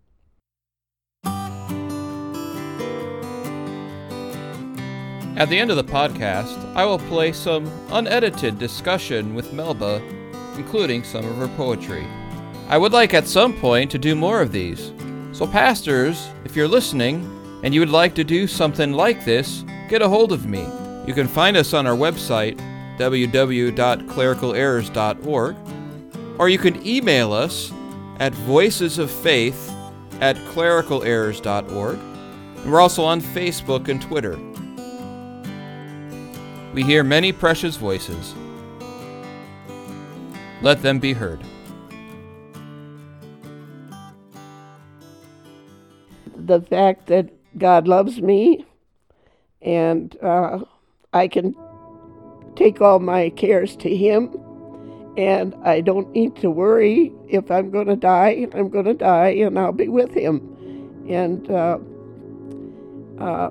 At 5.37 5.48
the 5.48 5.59
end 5.59 5.70
of 5.70 5.76
the 5.76 5.85
podcast, 5.85 6.59
I 6.74 6.85
will 6.85 6.98
play 6.98 7.33
some 7.33 7.66
unedited 7.90 8.59
discussion 8.59 9.35
with 9.35 9.53
Melba, 9.55 10.03
including 10.57 11.03
some 11.03 11.24
of 11.24 11.37
her 11.37 11.48
poetry. 11.57 12.07
I 12.68 12.76
would 12.76 12.92
like 12.92 13.14
at 13.14 13.26
some 13.26 13.55
point 13.55 13.90
to 13.92 13.98
do 13.98 14.14
more 14.14 14.42
of 14.42 14.53
these. 14.53 14.92
So, 15.40 15.46
pastors, 15.46 16.29
if 16.44 16.55
you're 16.55 16.68
listening 16.68 17.24
and 17.64 17.72
you 17.72 17.81
would 17.81 17.88
like 17.88 18.14
to 18.16 18.24
do 18.24 18.46
something 18.46 18.92
like 18.92 19.24
this, 19.24 19.64
get 19.88 20.03
a 20.03 20.09
hold 20.09 20.33
of 20.33 20.44
me. 20.44 20.66
You 21.07 21.14
can 21.14 21.26
find 21.26 21.57
us 21.57 21.72
on 21.72 21.87
our 21.87 21.96
website, 21.96 22.59
www.clericalerrors.org, 22.98 25.57
or 26.38 26.50
you 26.50 26.59
can 26.59 26.87
email 26.87 27.33
us 27.33 27.72
at 28.18 28.35
voicesoffaith 28.35 29.90
at 30.20 30.37
clericalerrors.org. 30.37 31.98
And 32.57 32.70
we're 32.70 32.83
also 32.83 33.03
on 33.03 33.22
Facebook 33.22 33.88
and 33.88 34.03
Twitter 34.03 34.38
we 36.74 36.83
hear 36.83 37.03
many 37.03 37.33
precious 37.33 37.76
voices. 37.76 38.35
Let 40.61 40.83
them 40.83 40.98
be 40.98 41.14
heard. 41.14 41.40
The 46.46 46.62
fact 46.62 47.07
that 47.07 47.31
God 47.59 47.87
loves 47.87 48.20
me 48.20 48.64
and 49.62 50.16
uh, 50.22 50.61
I 51.12 51.29
can 51.29 51.55
take 52.57 52.81
all 52.81 52.98
my 52.98 53.31
cares 53.31 53.76
to 53.76 53.94
Him, 53.94 54.35
and 55.16 55.55
I 55.64 55.81
don't 55.81 56.11
need 56.12 56.37
to 56.37 56.50
worry 56.50 57.12
if 57.29 57.50
I'm 57.50 57.70
going 57.70 57.88
to 57.88 57.96
die. 57.96 58.46
I'm 58.55 58.70
going 58.70 58.87
to 58.87 58.94
die, 58.94 59.31
and 59.31 59.59
I'll 59.59 59.72
be 59.72 59.88
with 59.88 60.14
Him. 60.14 60.57
And 61.09 61.50
uh, 61.50 61.79
uh, 63.18 63.50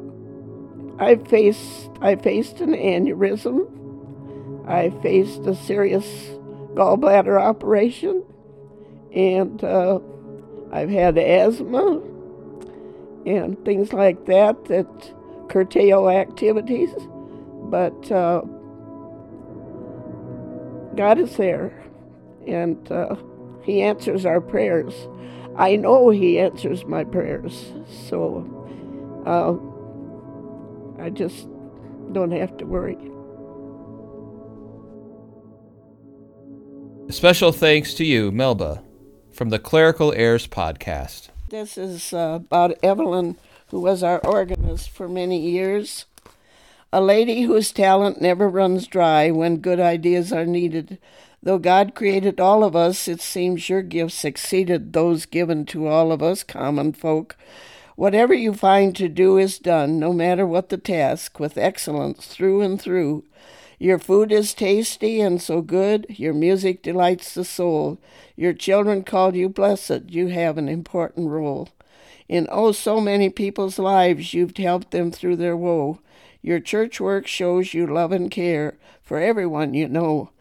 I 0.97 1.15
faced 1.15 1.89
I 2.01 2.15
faced 2.15 2.61
an 2.61 2.73
aneurysm. 2.73 3.75
I 4.67 4.89
faced 5.01 5.45
a 5.45 5.55
serious 5.55 6.05
gallbladder 6.73 7.39
operation, 7.39 8.23
and 9.13 9.63
uh, 9.63 9.99
I've 10.71 10.89
had 10.89 11.17
asthma 11.17 12.01
and 13.29 13.63
things 13.63 13.93
like 13.93 14.25
that 14.25 14.65
that 14.65 15.13
curtail 15.49 16.09
activities. 16.09 16.89
But 17.69 18.11
uh, 18.11 18.41
God 20.95 21.19
is 21.19 21.37
there, 21.37 21.71
and 22.47 22.91
uh, 22.91 23.15
He 23.63 23.81
answers 23.81 24.25
our 24.25 24.41
prayers. 24.41 24.93
I 25.55 25.75
know 25.75 26.09
He 26.09 26.39
answers 26.39 26.85
my 26.85 27.03
prayers, 27.03 27.73
so. 28.09 28.55
Uh, 29.25 29.57
I 30.99 31.09
just 31.09 31.47
don't 32.11 32.31
have 32.31 32.57
to 32.57 32.65
worry. 32.65 32.97
Special 37.09 37.51
thanks 37.51 37.93
to 37.95 38.05
you, 38.05 38.31
Melba, 38.31 38.83
from 39.31 39.49
the 39.49 39.59
Clerical 39.59 40.13
Errors 40.13 40.47
podcast. 40.47 41.28
This 41.49 41.79
is 41.79 42.13
uh, 42.13 42.41
about 42.41 42.77
Evelyn, 42.83 43.35
who 43.69 43.79
was 43.79 44.03
our 44.03 44.19
organist 44.19 44.91
for 44.91 45.09
many 45.09 45.39
years. 45.39 46.05
A 46.93 47.01
lady 47.01 47.41
whose 47.41 47.71
talent 47.71 48.21
never 48.21 48.47
runs 48.47 48.85
dry 48.85 49.31
when 49.31 49.57
good 49.57 49.79
ideas 49.79 50.31
are 50.31 50.45
needed. 50.45 50.99
Though 51.41 51.57
God 51.57 51.95
created 51.95 52.39
all 52.39 52.63
of 52.63 52.75
us, 52.75 53.07
it 53.07 53.19
seems 53.19 53.67
your 53.67 53.81
gifts 53.81 54.23
exceeded 54.23 54.93
those 54.93 55.25
given 55.25 55.65
to 55.67 55.87
all 55.87 56.11
of 56.11 56.21
us 56.21 56.43
common 56.43 56.93
folk. 56.93 57.35
Whatever 57.95 58.35
you 58.35 58.53
find 58.53 58.95
to 58.97 59.09
do 59.09 59.39
is 59.39 59.57
done, 59.57 59.97
no 59.97 60.13
matter 60.13 60.45
what 60.45 60.69
the 60.69 60.77
task, 60.77 61.39
with 61.39 61.57
excellence 61.57 62.27
through 62.27 62.61
and 62.61 62.79
through. 62.79 63.23
Your 63.81 63.97
food 63.97 64.33
is 64.33 64.53
tasty 64.53 65.21
and 65.21 65.41
so 65.41 65.61
good, 65.61 66.05
your 66.09 66.33
music 66.33 66.81
delights 66.81 67.33
the 67.33 67.45
soul. 67.45 67.97
Your 68.35 68.51
children 68.51 69.03
call 69.03 69.33
you 69.37 69.47
blessed, 69.47 70.09
you 70.09 70.27
have 70.27 70.57
an 70.57 70.67
important 70.67 71.29
role. 71.29 71.69
In 72.27 72.45
oh 72.51 72.73
so 72.73 72.99
many 72.99 73.29
people's 73.29 73.79
lives, 73.79 74.33
you've 74.33 74.57
helped 74.57 74.91
them 74.91 75.11
through 75.11 75.37
their 75.37 75.55
woe. 75.55 75.99
Your 76.41 76.59
church 76.59 76.99
work 76.99 77.25
shows 77.25 77.73
you 77.73 77.87
love 77.87 78.11
and 78.11 78.29
care 78.29 78.77
for 79.01 79.17
everyone 79.17 79.73
you 79.73 79.87
know. 79.87 80.31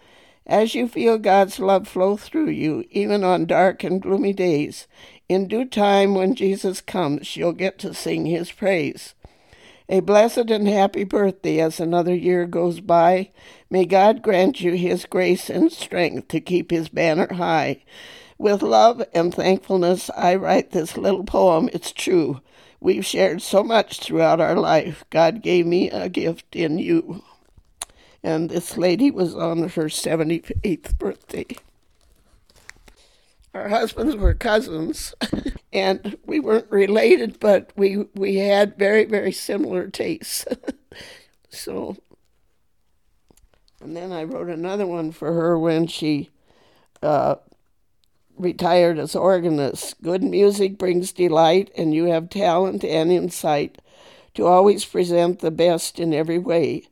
As 0.45 0.75
you 0.75 0.89
feel 0.89 1.17
God's 1.17 1.61
love 1.61 1.87
flow 1.87 2.17
through 2.17 2.51
you, 2.51 2.87
even 2.91 3.23
on 3.23 3.47
dark 3.47 3.85
and 3.85 4.03
gloomy 4.03 4.33
days, 4.33 4.89
in 5.29 5.47
due 5.47 5.65
time, 5.65 6.15
when 6.15 6.35
Jesus 6.35 6.81
comes, 6.81 7.37
you'll 7.37 7.53
get 7.53 7.79
to 7.81 7.95
sing 7.95 8.27
his 8.27 8.51
praise. 8.51 9.15
A 9.91 10.01
blessed 10.01 10.51
and 10.51 10.69
happy 10.69 11.05
birthday 11.05 11.61
as 11.61 11.81
another 11.81 12.15
year 12.15 12.45
goes 12.45 12.81
by. 12.81 13.31
May 13.71 13.87
God 13.87 14.21
grant 14.21 14.61
you 14.61 14.73
his 14.73 15.07
grace 15.07 15.49
and 15.49 15.73
strength 15.73 16.29
to 16.29 16.43
keep 16.43 16.71
his 16.71 16.91
banner 16.91 17.33
high. 17.33 17.85
With 18.37 18.61
love 18.61 19.03
and 19.15 19.35
thankfulness, 19.35 20.11
I 20.15 20.35
write 20.35 20.73
this 20.73 20.99
little 20.99 21.25
poem. 21.25 21.71
It's 21.73 21.91
true. 21.91 22.43
We've 22.81 23.05
shared 23.07 23.41
so 23.41 23.65
much 23.65 24.01
throughout 24.01 24.43
our 24.43 24.57
life. 24.57 25.05
God 25.09 25.43
gave 25.43 25.65
me 25.65 25.89
a 25.91 26.11
gift 26.11 26.55
in 26.55 26.79
you. 26.79 27.23
And 28.23 28.51
this 28.51 28.77
lady 28.77 29.11
was 29.11 29.35
on 29.35 29.71
her 29.71 29.85
78th 29.85 30.99
birthday 30.99 31.47
our 33.59 33.69
husbands 33.69 34.15
were 34.15 34.35
cousins, 34.35 35.15
and 35.73 36.17
we 36.25 36.39
weren't 36.39 36.71
related, 36.71 37.41
but 37.41 37.73
we 37.77 38.07
we 38.15 38.37
had 38.37 38.79
very 38.79 39.05
very 39.05 39.33
similar 39.33 39.89
tastes. 39.89 40.47
so, 41.51 41.97
and 43.81 43.97
then 43.97 44.13
I 44.13 44.25
wrote 44.25 44.49
another 44.49 44.87
one 44.87 45.11
for 45.11 45.33
her 45.33 45.59
when 45.59 45.89
she 45.89 46.31
uh, 47.03 47.37
retired 48.37 48.99
as 48.99 49.17
organist. 49.17 50.01
Good 50.03 50.23
music 50.23 50.79
brings 50.79 51.11
delight, 51.13 51.71
and 51.77 51.93
you 51.93 52.05
have 52.05 52.31
talent 52.31 52.85
and 52.85 53.11
insight 53.11 53.79
to 54.35 54.47
always 54.47 54.85
present 54.85 55.41
the 55.41 55.51
best 55.51 55.99
in 55.99 56.15
every 56.15 56.39
way. 56.39 56.85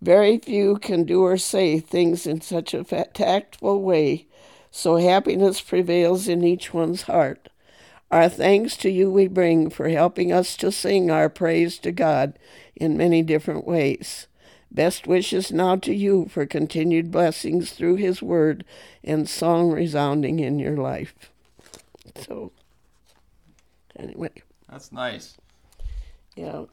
Very 0.00 0.38
few 0.38 0.76
can 0.78 1.04
do 1.04 1.22
or 1.22 1.36
say 1.36 1.80
things 1.80 2.26
in 2.26 2.40
such 2.40 2.72
a 2.72 2.84
tactful 2.84 3.82
way 3.82 4.26
so 4.76 4.96
happiness 4.96 5.60
prevails 5.60 6.26
in 6.26 6.42
each 6.42 6.74
one's 6.74 7.02
heart. 7.02 7.48
Our 8.10 8.28
thanks 8.28 8.76
to 8.78 8.90
you 8.90 9.08
we 9.08 9.28
bring 9.28 9.70
for 9.70 9.88
helping 9.88 10.32
us 10.32 10.56
to 10.56 10.72
sing 10.72 11.12
our 11.12 11.28
praise 11.28 11.78
to 11.78 11.92
God 11.92 12.36
in 12.74 12.96
many 12.96 13.22
different 13.22 13.68
ways. 13.68 14.26
Best 14.72 15.06
wishes 15.06 15.52
now 15.52 15.76
to 15.76 15.94
you 15.94 16.26
for 16.26 16.44
continued 16.44 17.12
blessings 17.12 17.70
through 17.70 17.96
His 17.96 18.20
Word 18.20 18.64
and 19.04 19.28
song 19.28 19.70
resounding 19.70 20.40
in 20.40 20.58
your 20.58 20.76
life. 20.76 21.14
So, 22.16 22.50
anyway. 23.94 24.32
That's 24.68 24.90
nice. 24.90 25.36
Yeah, 26.34 26.64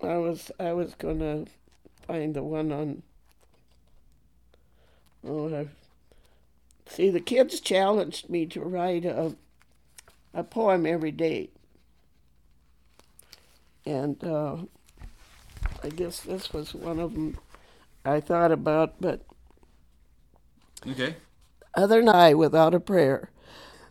I 0.00 0.18
was 0.18 0.52
I 0.60 0.72
was 0.72 0.94
gonna 0.94 1.46
find 2.06 2.32
the 2.32 2.44
one 2.44 2.70
on. 2.70 3.02
Oh, 5.26 5.52
I, 5.52 5.66
see, 6.90 7.10
the 7.10 7.20
kids 7.20 7.60
challenged 7.60 8.30
me 8.30 8.46
to 8.48 8.60
write 8.62 9.06
a 9.06 9.36
a 10.34 10.44
poem 10.44 10.86
every 10.86 11.12
day, 11.12 11.50
and 13.86 14.22
uh, 14.24 14.56
I 15.82 15.90
guess 15.90 16.20
this 16.20 16.52
was 16.52 16.74
one 16.74 16.98
of 17.00 17.14
them 17.14 17.38
I 18.04 18.20
thought 18.20 18.52
about, 18.52 18.94
but 19.00 19.24
Okay. 20.86 21.16
other 21.74 22.02
night 22.02 22.34
without 22.34 22.74
a 22.74 22.80
prayer. 22.80 23.30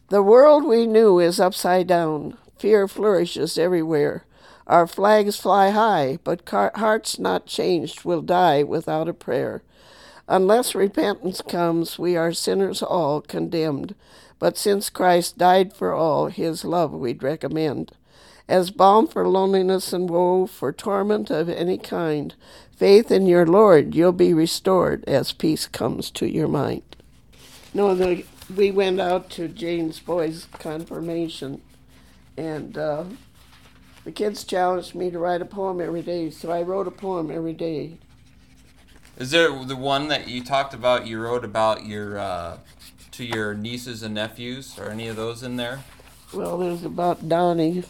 The 0.09 0.23
world 0.23 0.65
we 0.65 0.87
knew 0.87 1.19
is 1.19 1.39
upside 1.39 1.87
down. 1.87 2.37
Fear 2.57 2.87
flourishes 2.87 3.57
everywhere. 3.57 4.25
Our 4.67 4.87
flags 4.87 5.37
fly 5.37 5.71
high, 5.71 6.19
but 6.23 6.45
car- 6.45 6.73
hearts 6.75 7.19
not 7.19 7.45
changed 7.47 8.05
will 8.05 8.21
die 8.21 8.63
without 8.63 9.09
a 9.09 9.13
prayer. 9.13 9.63
Unless 10.31 10.75
repentance 10.75 11.41
comes, 11.41 11.97
we 11.97 12.15
are 12.15 12.31
sinners 12.33 12.83
all 12.83 13.19
condemned. 13.19 13.95
But 14.37 14.59
since 14.59 14.91
Christ 14.91 15.39
died 15.39 15.73
for 15.73 15.91
all, 15.91 16.27
his 16.27 16.63
love 16.63 16.93
we'd 16.93 17.23
recommend. 17.23 17.93
As 18.47 18.69
balm 18.69 19.07
for 19.07 19.27
loneliness 19.27 19.91
and 19.91 20.07
woe, 20.07 20.45
for 20.45 20.71
torment 20.71 21.31
of 21.31 21.49
any 21.49 21.79
kind, 21.79 22.35
faith 22.71 23.09
in 23.09 23.25
your 23.25 23.47
Lord, 23.47 23.95
you'll 23.95 24.11
be 24.11 24.31
restored 24.31 25.03
as 25.05 25.33
peace 25.33 25.65
comes 25.65 26.11
to 26.11 26.27
your 26.27 26.47
mind. 26.47 26.95
No, 27.73 27.95
the, 27.95 28.23
we 28.55 28.69
went 28.69 29.01
out 29.01 29.31
to 29.31 29.47
Jane's 29.47 29.99
boys' 29.99 30.47
confirmation, 30.53 31.61
and 32.37 32.77
uh, 32.77 33.05
the 34.03 34.11
kids 34.11 34.43
challenged 34.43 34.93
me 34.93 35.09
to 35.09 35.17
write 35.17 35.41
a 35.41 35.45
poem 35.45 35.81
every 35.81 36.03
day, 36.03 36.29
so 36.29 36.51
I 36.51 36.61
wrote 36.61 36.87
a 36.87 36.91
poem 36.91 37.31
every 37.31 37.53
day. 37.53 37.97
Is 39.19 39.31
there 39.31 39.51
the 39.65 39.75
one 39.75 40.07
that 40.07 40.29
you 40.29 40.41
talked 40.41 40.73
about? 40.73 41.05
You 41.05 41.19
wrote 41.19 41.43
about 41.43 41.85
your 41.85 42.17
uh, 42.17 42.57
to 43.11 43.25
your 43.25 43.53
nieces 43.53 44.01
and 44.01 44.15
nephews, 44.15 44.79
or 44.79 44.89
any 44.89 45.09
of 45.09 45.17
those 45.17 45.43
in 45.43 45.57
there? 45.57 45.83
Well, 46.33 46.57
there's 46.57 46.85
about 46.85 47.27
Donnie. 47.27 47.83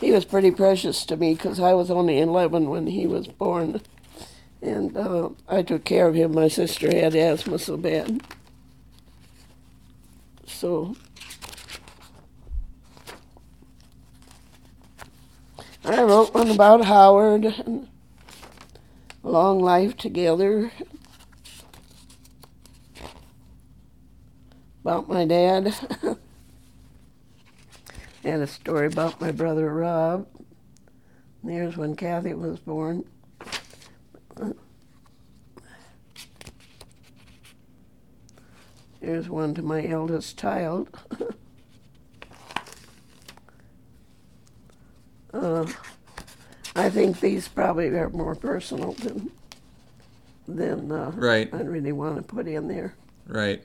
He 0.00 0.12
was 0.12 0.24
pretty 0.24 0.52
precious 0.52 1.04
to 1.06 1.16
me 1.16 1.34
because 1.34 1.58
I 1.58 1.72
was 1.72 1.90
only 1.90 2.20
11 2.20 2.68
when 2.68 2.86
he 2.86 3.06
was 3.06 3.26
born. 3.26 3.80
And 4.62 4.96
uh, 4.96 5.30
I 5.48 5.62
took 5.62 5.84
care 5.84 6.06
of 6.06 6.14
him. 6.14 6.34
My 6.34 6.48
sister 6.48 6.94
had 6.94 7.16
asthma 7.16 7.58
so 7.58 7.76
bad. 7.76 8.20
So 10.46 10.94
I 15.94 16.02
wrote 16.02 16.34
one 16.34 16.50
about 16.50 16.86
Howard 16.86 17.44
and 17.44 17.86
long 19.22 19.60
life 19.60 19.96
together. 19.96 20.72
About 24.82 25.08
my 25.08 25.24
dad. 25.24 25.72
and 28.24 28.42
a 28.42 28.46
story 28.48 28.88
about 28.88 29.20
my 29.20 29.30
brother 29.30 29.72
Rob. 29.72 30.26
There's 31.44 31.76
when 31.76 31.94
Kathy 31.94 32.34
was 32.34 32.58
born. 32.58 33.04
Here's 39.00 39.28
one 39.28 39.54
to 39.54 39.62
my 39.62 39.86
eldest 39.86 40.36
child. 40.36 40.88
uh, 45.32 45.66
I 46.76 46.90
think 46.90 47.20
these 47.20 47.48
probably 47.48 47.88
are 47.88 48.10
more 48.10 48.34
personal 48.34 48.92
than 48.92 49.30
than 50.46 50.92
uh, 50.92 51.12
Right. 51.14 51.48
I 51.52 51.62
really 51.62 51.92
want 51.92 52.16
to 52.16 52.22
put 52.22 52.46
in 52.46 52.68
there. 52.68 52.94
Right. 53.26 53.62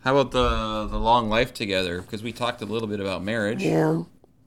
How 0.00 0.16
about 0.16 0.32
the 0.32 0.86
the 0.86 0.98
long 0.98 1.30
life 1.30 1.54
together? 1.54 2.02
Because 2.02 2.22
we 2.22 2.32
talked 2.32 2.60
a 2.60 2.66
little 2.66 2.88
bit 2.88 3.00
about 3.00 3.24
marriage. 3.24 3.62
Yeah. 3.62 4.02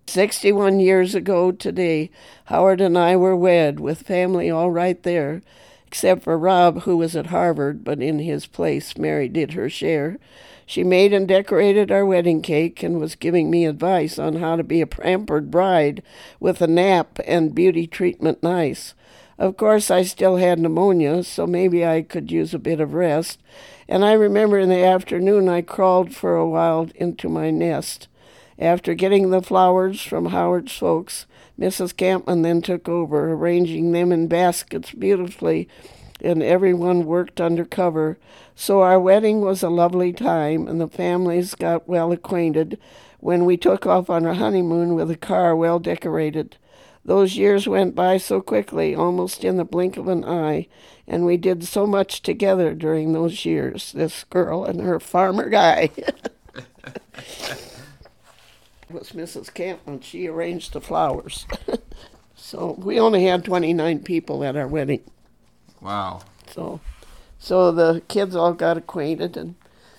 61 0.06 0.80
years 0.80 1.16
ago 1.16 1.52
today, 1.52 2.10
Howard 2.46 2.80
and 2.80 2.98
I 2.98 3.18
were 3.18 3.36
wed 3.36 3.80
with 3.80 4.04
family 4.04 4.50
all 4.50 4.72
right 4.72 5.02
there, 5.04 5.42
except 5.88 6.24
for 6.24 6.38
Rob, 6.38 6.82
who 6.82 6.98
was 6.98 7.16
at 7.16 7.28
Harvard, 7.28 7.86
but 7.86 8.02
in 8.02 8.20
his 8.20 8.46
place, 8.46 8.98
Mary 8.98 9.30
did 9.30 9.54
her 9.54 9.70
share. 9.70 10.20
She 10.66 10.84
made 10.84 11.14
and 11.14 11.26
decorated 11.26 11.92
our 11.92 12.06
wedding 12.06 12.42
cake 12.42 12.84
and 12.84 13.00
was 13.00 13.16
giving 13.16 13.50
me 13.50 13.66
advice 13.66 14.20
on 14.20 14.36
how 14.36 14.58
to 14.58 14.66
be 14.66 14.82
a 14.82 14.88
pampered 14.88 15.50
bride 15.50 16.04
with 16.42 16.62
a 16.62 16.68
nap 16.68 17.20
and 17.26 17.56
beauty 17.56 17.88
treatment 17.88 18.44
nice. 18.44 18.96
Of 19.40 19.56
course, 19.56 19.90
I 19.90 20.04
still 20.04 20.36
had 20.36 20.60
pneumonia, 20.60 21.24
so 21.24 21.48
maybe 21.48 21.86
I 21.86 22.02
could 22.02 22.32
use 22.32 22.54
a 22.54 22.60
bit 22.60 22.82
of 22.82 22.94
rest. 22.94 23.40
And 23.88 24.04
I 24.04 24.12
remember 24.12 24.60
in 24.60 24.68
the 24.68 24.84
afternoon 24.84 25.48
I 25.48 25.62
crawled 25.62 26.14
for 26.14 26.36
a 26.36 26.48
while 26.48 26.90
into 26.96 27.30
my 27.30 27.50
nest. 27.50 28.10
After 28.60 28.94
getting 28.94 29.30
the 29.30 29.42
flowers 29.42 30.02
from 30.02 30.28
Howard's 30.28 30.76
folks, 30.76 31.28
Mrs. 31.60 31.94
Campman 31.94 32.44
then 32.44 32.62
took 32.62 32.88
over, 32.88 33.32
arranging 33.32 33.92
them 33.92 34.12
in 34.12 34.28
baskets 34.28 34.92
beautifully, 34.92 35.68
and 36.22 36.44
everyone 36.44 37.06
worked 37.06 37.42
under 37.42 37.66
cover. 37.66 38.18
So 38.56 38.82
our 38.82 39.00
wedding 39.00 39.42
was 39.42 39.64
a 39.64 39.70
lovely 39.70 40.14
time, 40.14 40.68
and 40.68 40.80
the 40.80 40.88
families 40.88 41.56
got 41.56 41.88
well 41.88 42.12
acquainted 42.12 42.80
when 43.20 43.46
we 43.46 43.58
took 43.58 43.86
off 43.86 44.10
on 44.10 44.26
our 44.26 44.36
honeymoon 44.36 44.96
with 44.96 45.10
a 45.10 45.18
car 45.18 45.56
well 45.56 45.80
decorated. 45.80 46.58
Those 47.04 47.38
years 47.38 47.68
went 47.68 47.96
by 47.96 48.18
so 48.18 48.42
quickly, 48.42 48.94
almost 48.94 49.44
in 49.44 49.58
the 49.58 49.64
blink 49.64 49.98
of 49.98 50.08
an 50.08 50.26
eye, 50.26 50.68
and 51.08 51.26
we 51.26 51.38
did 51.38 51.64
so 51.64 51.88
much 51.88 52.22
together 52.22 52.74
during 52.74 53.14
those 53.14 53.46
years, 53.46 53.94
this 53.94 54.26
girl 54.26 54.66
and 54.66 54.82
her 54.82 55.00
farmer 55.00 55.50
guy. 55.50 55.90
It 58.90 58.94
was 58.94 59.12
Mrs. 59.12 59.52
Campman. 59.54 60.02
She 60.02 60.28
arranged 60.28 60.74
the 60.74 60.82
flowers. 60.82 61.46
so 62.36 62.76
we 62.78 63.00
only 63.00 63.26
had 63.26 63.44
29 63.44 64.00
people 64.00 64.44
at 64.44 64.56
our 64.56 64.68
wedding. 64.68 65.02
Wow. 65.82 66.22
So, 66.50 66.80
so 67.38 67.72
the 67.72 68.02
kids 68.08 68.36
all 68.36 68.54
got 68.54 68.78
acquainted, 68.78 69.36
and 69.36 69.56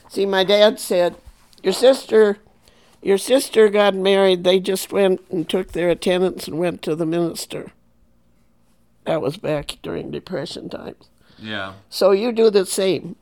see, 0.08 0.24
my 0.24 0.42
dad 0.42 0.80
said, 0.80 1.16
"Your 1.62 1.74
sister, 1.74 2.38
your 3.02 3.18
sister 3.18 3.68
got 3.68 3.94
married. 3.94 4.44
They 4.44 4.58
just 4.58 4.92
went 4.92 5.20
and 5.30 5.48
took 5.48 5.72
their 5.72 5.90
attendance 5.90 6.48
and 6.48 6.58
went 6.58 6.82
to 6.82 6.96
the 6.96 7.06
minister." 7.06 7.72
That 9.04 9.22
was 9.22 9.36
back 9.36 9.76
during 9.82 10.10
Depression 10.10 10.68
times. 10.68 11.08
Yeah. 11.38 11.74
So 11.88 12.10
you 12.10 12.32
do 12.32 12.50
the 12.50 12.66
same. 12.66 13.16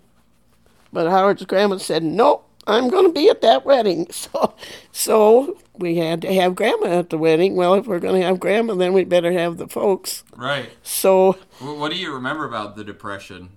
But 0.93 1.11
Howard's 1.11 1.45
grandma 1.45 1.77
said, 1.77 2.03
"Nope, 2.03 2.46
I'm 2.67 2.89
going 2.89 3.07
to 3.07 3.13
be 3.13 3.29
at 3.29 3.43
that 3.43 3.65
wedding." 3.65 4.07
So, 4.13 4.55
so 4.93 5.59
we 5.79 5.97
had 5.97 6.23
to 6.23 6.35
have 6.35 6.55
grandma 6.55 6.99
at 6.99 7.11
the 7.11 7.19
wedding. 7.19 7.55
Well, 7.55 7.75
if 7.75 7.87
we're 7.87 7.99
going 8.01 8.21
to 8.21 8.27
have 8.27 8.41
grandma, 8.41 8.75
then 8.75 8.93
we 8.93 9.05
better 9.05 9.33
have 9.33 9.57
the 9.59 9.69
folks. 9.69 10.25
Right. 10.35 10.71
So 10.83 11.33
What 11.61 11.91
do 11.93 11.97
you 11.99 12.13
remember 12.15 12.45
about 12.45 12.77
the 12.77 12.85
depression? 12.85 13.51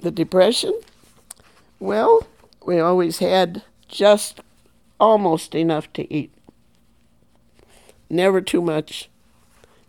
the 0.00 0.10
depression, 0.10 0.72
well, 1.78 2.26
we 2.64 2.78
always 2.78 3.18
had 3.18 3.62
just 3.88 4.40
almost 5.00 5.54
enough 5.54 5.92
to 5.94 6.12
eat. 6.12 6.32
Never 8.08 8.40
too 8.40 8.60
much. 8.62 9.08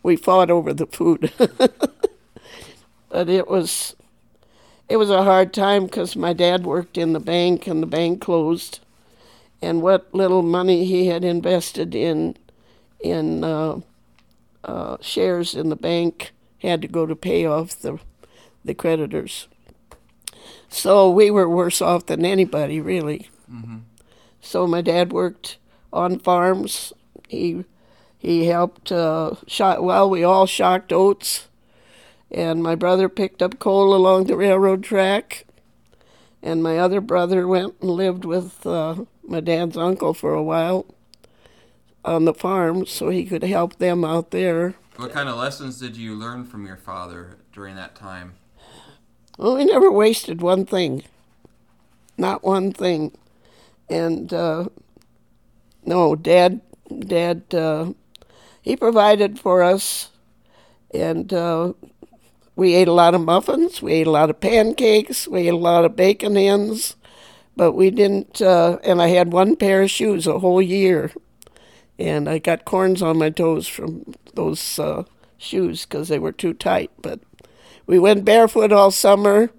We 0.02 0.16
fought 0.16 0.50
over 0.50 0.74
the 0.74 0.88
food. 0.88 1.32
but 3.10 3.30
it 3.30 3.48
was 3.48 3.96
it 4.92 4.98
was 4.98 5.10
a 5.10 5.24
hard 5.24 5.54
time 5.54 5.86
because 5.86 6.16
my 6.16 6.34
dad 6.34 6.66
worked 6.66 6.98
in 6.98 7.14
the 7.14 7.20
bank 7.20 7.68
and 7.68 7.82
the 7.82 7.88
bank 7.88 8.22
closed 8.22 8.80
and 9.62 9.82
what 9.82 10.14
little 10.14 10.42
money 10.44 10.86
he 10.86 11.08
had 11.08 11.24
invested 11.24 11.96
in 11.96 12.36
in 13.00 13.44
uh, 13.44 13.80
uh, 14.64 14.98
shares 15.02 15.56
in 15.56 15.70
the 15.70 15.76
bank 15.76 16.32
had 16.60 16.82
to 16.82 16.88
go 16.88 17.06
to 17.06 17.16
pay 17.16 17.46
off 17.46 17.80
the 17.82 18.00
the 18.66 18.74
creditors. 18.74 19.48
So 20.70 21.10
we 21.10 21.32
were 21.32 21.50
worse 21.50 21.82
off 21.82 22.06
than 22.06 22.26
anybody, 22.26 22.80
really. 22.80 23.30
So 24.42 24.68
my 24.68 24.82
dad 24.82 25.12
worked 25.14 25.58
on 25.94 26.20
farms 26.20 26.94
He 27.30 27.66
he 28.18 28.46
helped 28.48 28.92
uh, 28.92 29.36
shot. 29.48 29.84
Well, 29.84 30.10
we 30.10 30.24
all 30.24 30.46
shocked 30.46 30.92
oats, 30.94 31.48
and 32.32 32.64
my 32.64 32.76
brother 32.76 33.10
picked 33.10 33.42
up 33.42 33.60
coal 33.60 33.94
along 33.94 34.26
the 34.26 34.38
railroad 34.38 34.84
track, 34.84 35.46
and 36.42 36.64
my 36.64 36.78
other 36.78 37.02
brother 37.02 37.48
went 37.48 37.76
and 37.82 37.90
lived 37.92 38.26
with 38.26 38.66
uh, 38.66 39.04
my 39.24 39.40
dad's 39.40 39.78
uncle 39.78 40.14
for 40.14 40.34
a 40.34 40.44
while 40.44 40.86
on 42.04 42.26
the 42.26 42.34
farm, 42.34 42.86
so 42.86 43.10
he 43.10 43.26
could 43.26 43.44
help 43.44 43.78
them 43.78 44.04
out 44.04 44.32
there. 44.32 44.76
What 44.96 45.12
kind 45.12 45.30
of 45.30 45.38
lessons 45.38 45.80
did 45.80 45.98
you 45.98 46.16
learn 46.16 46.46
from 46.46 46.66
your 46.66 46.78
father 46.78 47.38
during 47.54 47.76
that 47.76 47.96
time? 47.96 48.34
Well, 49.38 49.58
he 49.58 49.66
never 49.66 49.92
wasted 49.92 50.42
one 50.42 50.66
thing, 50.66 51.04
not 52.18 52.44
one 52.44 52.72
thing, 52.72 53.18
and 53.90 54.34
uh, 54.34 54.70
no, 55.86 56.16
Dad, 56.16 56.62
Dad, 57.00 57.54
uh, 57.54 57.94
he 58.62 58.76
provided 58.76 59.40
for 59.40 59.64
us, 59.64 60.10
and 60.94 61.34
uh, 61.34 61.74
we 62.56 62.76
ate 62.76 62.88
a 62.88 62.94
lot 62.94 63.16
of 63.16 63.22
muffins, 63.22 63.82
we 63.82 63.94
ate 63.94 64.08
a 64.08 64.12
lot 64.12 64.30
of 64.30 64.40
pancakes, 64.40 65.28
we 65.28 65.48
ate 65.48 65.54
a 65.54 65.58
lot 65.58 65.86
of 65.86 65.96
bacon 65.96 66.36
hens, 66.36 66.96
but 67.56 67.74
we 67.74 67.90
didn't. 67.90 68.42
Uh, 68.42 68.78
and 68.84 69.02
I 69.02 69.08
had 69.08 69.32
one 69.32 69.56
pair 69.56 69.84
of 69.84 69.92
shoes 69.92 70.28
a 70.28 70.40
whole 70.40 70.62
year, 70.62 71.12
and 71.98 72.30
I 72.30 72.40
got 72.40 72.66
corns 72.66 73.02
on 73.02 73.18
my 73.18 73.30
toes 73.30 73.68
from 73.68 74.14
those 74.34 74.80
uh, 74.80 75.04
shoes 75.38 75.86
because 75.86 76.08
they 76.08 76.20
were 76.20 76.32
too 76.32 76.54
tight. 76.54 76.92
But 77.02 77.20
we 77.88 78.00
went 78.00 78.26
barefoot 78.26 78.72
all 78.72 78.92
summer, 78.92 79.50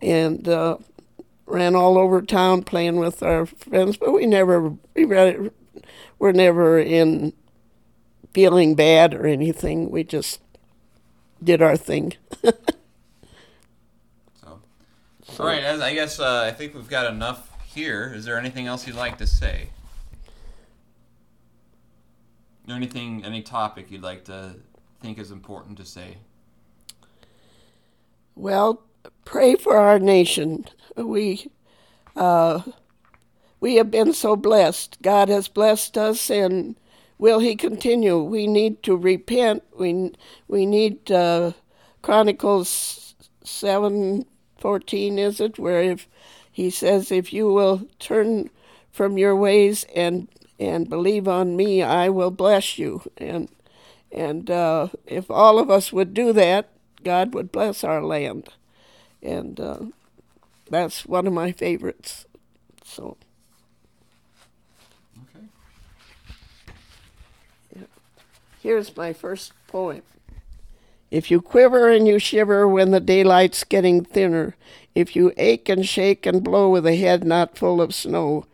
and 0.00 0.48
uh, 0.48 0.78
ran 1.46 1.74
all 1.74 1.98
over 1.98 2.22
town 2.22 2.62
playing 2.62 2.96
with 2.96 3.22
our 3.22 3.46
friends. 3.46 3.96
But 3.96 4.12
we 4.12 4.26
never 4.26 4.74
we 4.94 5.04
re- 5.04 5.50
were 6.18 6.32
never 6.32 6.78
in 6.78 7.32
feeling 8.32 8.74
bad 8.74 9.14
or 9.14 9.26
anything. 9.26 9.90
We 9.90 10.04
just 10.04 10.40
did 11.42 11.62
our 11.62 11.76
thing. 11.76 12.14
so, 12.42 12.52
all 15.38 15.46
right. 15.46 15.64
I 15.64 15.94
guess 15.94 16.18
uh, 16.20 16.44
I 16.46 16.52
think 16.52 16.74
we've 16.74 16.88
got 16.88 17.12
enough 17.12 17.50
here. 17.64 18.12
Is 18.14 18.24
there 18.24 18.38
anything 18.38 18.66
else 18.66 18.86
you'd 18.86 18.96
like 18.96 19.18
to 19.18 19.26
say? 19.26 19.68
Anything, 22.68 23.24
any 23.24 23.40
topic 23.42 23.90
you'd 23.90 24.02
like 24.02 24.24
to 24.24 24.56
think 25.00 25.18
is 25.18 25.30
important 25.30 25.78
to 25.78 25.84
say? 25.84 26.18
Well, 28.34 28.82
pray 29.24 29.54
for 29.54 29.76
our 29.76 29.98
nation. 29.98 30.66
We, 30.96 31.50
uh, 32.14 32.62
we 33.60 33.76
have 33.76 33.90
been 33.90 34.12
so 34.12 34.36
blessed. 34.36 34.98
God 35.02 35.28
has 35.28 35.48
blessed 35.48 35.96
us, 35.96 36.30
and 36.30 36.76
will 37.18 37.40
He 37.40 37.56
continue? 37.56 38.18
We 38.22 38.46
need 38.46 38.82
to 38.84 38.96
repent. 38.96 39.62
We 39.76 40.12
we 40.48 40.66
need 40.66 41.10
uh, 41.10 41.52
Chronicles 42.02 43.14
seven 43.44 44.26
fourteen. 44.58 45.18
Is 45.18 45.40
it 45.40 45.58
where 45.58 45.82
if 45.82 46.08
He 46.50 46.70
says, 46.70 47.10
"If 47.12 47.32
you 47.32 47.52
will 47.52 47.88
turn 47.98 48.50
from 48.92 49.18
your 49.18 49.36
ways 49.36 49.84
and 49.94 50.28
and 50.58 50.88
believe 50.88 51.28
on 51.28 51.56
me, 51.56 51.82
I 51.82 52.08
will 52.08 52.30
bless 52.30 52.78
you." 52.78 53.02
And 53.16 53.48
and 54.12 54.50
uh, 54.50 54.88
if 55.06 55.30
all 55.30 55.58
of 55.58 55.70
us 55.70 55.92
would 55.92 56.14
do 56.14 56.32
that, 56.32 56.70
God 57.04 57.34
would 57.34 57.52
bless 57.52 57.84
our 57.84 58.02
land. 58.02 58.48
And 59.22 59.60
uh, 59.60 59.78
that's 60.70 61.06
one 61.06 61.26
of 61.26 61.32
my 61.32 61.52
favorites. 61.52 62.26
So. 62.84 63.16
Okay. 65.22 65.46
Yeah. 67.76 67.82
Here's 68.60 68.96
my 68.96 69.12
first 69.12 69.52
poem. 69.68 70.02
If 71.10 71.30
you 71.30 71.40
quiver 71.40 71.90
and 71.90 72.06
you 72.06 72.18
shiver 72.18 72.68
when 72.68 72.90
the 72.90 73.00
daylight's 73.00 73.64
getting 73.64 74.04
thinner, 74.04 74.56
if 74.94 75.16
you 75.16 75.32
ache 75.36 75.68
and 75.68 75.86
shake 75.86 76.26
and 76.26 76.44
blow 76.44 76.68
with 76.68 76.86
a 76.86 76.96
head 76.96 77.24
not 77.24 77.56
full 77.56 77.80
of 77.80 77.94
snow, 77.94 78.46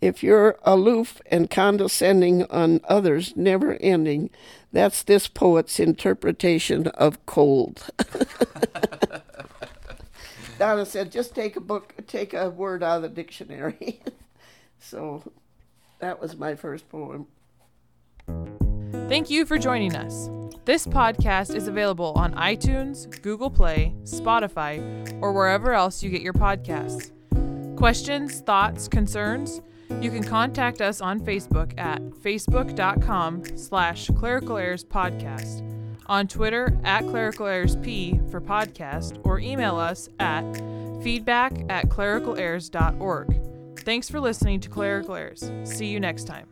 if 0.00 0.22
you're 0.22 0.58
aloof 0.64 1.22
and 1.30 1.48
condescending 1.48 2.44
on 2.46 2.80
others, 2.88 3.34
never 3.36 3.74
ending, 3.74 4.30
that's 4.72 5.04
this 5.04 5.28
poet's 5.28 5.78
interpretation 5.78 6.88
of 6.88 7.24
cold. 7.24 7.88
Donna 10.58 10.84
said, 10.84 11.12
just 11.12 11.34
take 11.34 11.56
a 11.56 11.60
book, 11.60 11.94
take 12.08 12.34
a 12.34 12.50
word 12.50 12.82
out 12.82 12.96
of 12.96 13.02
the 13.02 13.08
dictionary. 13.08 14.00
so 14.80 15.22
that 16.00 16.20
was 16.20 16.36
my 16.36 16.56
first 16.56 16.88
poem. 16.88 17.26
Thank 19.08 19.30
you 19.30 19.44
for 19.44 19.58
joining 19.58 19.96
us. 19.96 20.30
This 20.64 20.86
podcast 20.86 21.54
is 21.54 21.66
available 21.66 22.12
on 22.14 22.34
iTunes, 22.34 23.20
Google 23.22 23.50
Play, 23.50 23.94
Spotify, 24.04 25.18
or 25.20 25.32
wherever 25.32 25.72
else 25.72 26.02
you 26.02 26.10
get 26.10 26.22
your 26.22 26.34
podcasts. 26.34 27.10
Questions, 27.76 28.40
thoughts, 28.42 28.86
concerns? 28.86 29.60
You 30.00 30.10
can 30.10 30.22
contact 30.22 30.80
us 30.80 31.00
on 31.00 31.20
Facebook 31.20 31.78
at 31.78 32.00
facebook.com 32.00 33.56
slash 33.56 34.08
clerical 34.16 34.56
podcast, 34.56 35.68
on 36.06 36.28
Twitter 36.28 36.78
at 36.84 37.06
clerical 37.08 37.46
p 37.82 38.20
for 38.30 38.40
podcast, 38.40 39.20
or 39.24 39.40
email 39.40 39.76
us 39.76 40.08
at 40.20 40.44
feedback 41.02 41.52
at 41.68 41.88
clericalerrors.org. 41.88 43.78
Thanks 43.80 44.08
for 44.08 44.20
listening 44.20 44.60
to 44.60 44.68
Clerical 44.68 45.16
Errors. 45.16 45.50
See 45.64 45.86
you 45.86 45.98
next 45.98 46.24
time. 46.24 46.51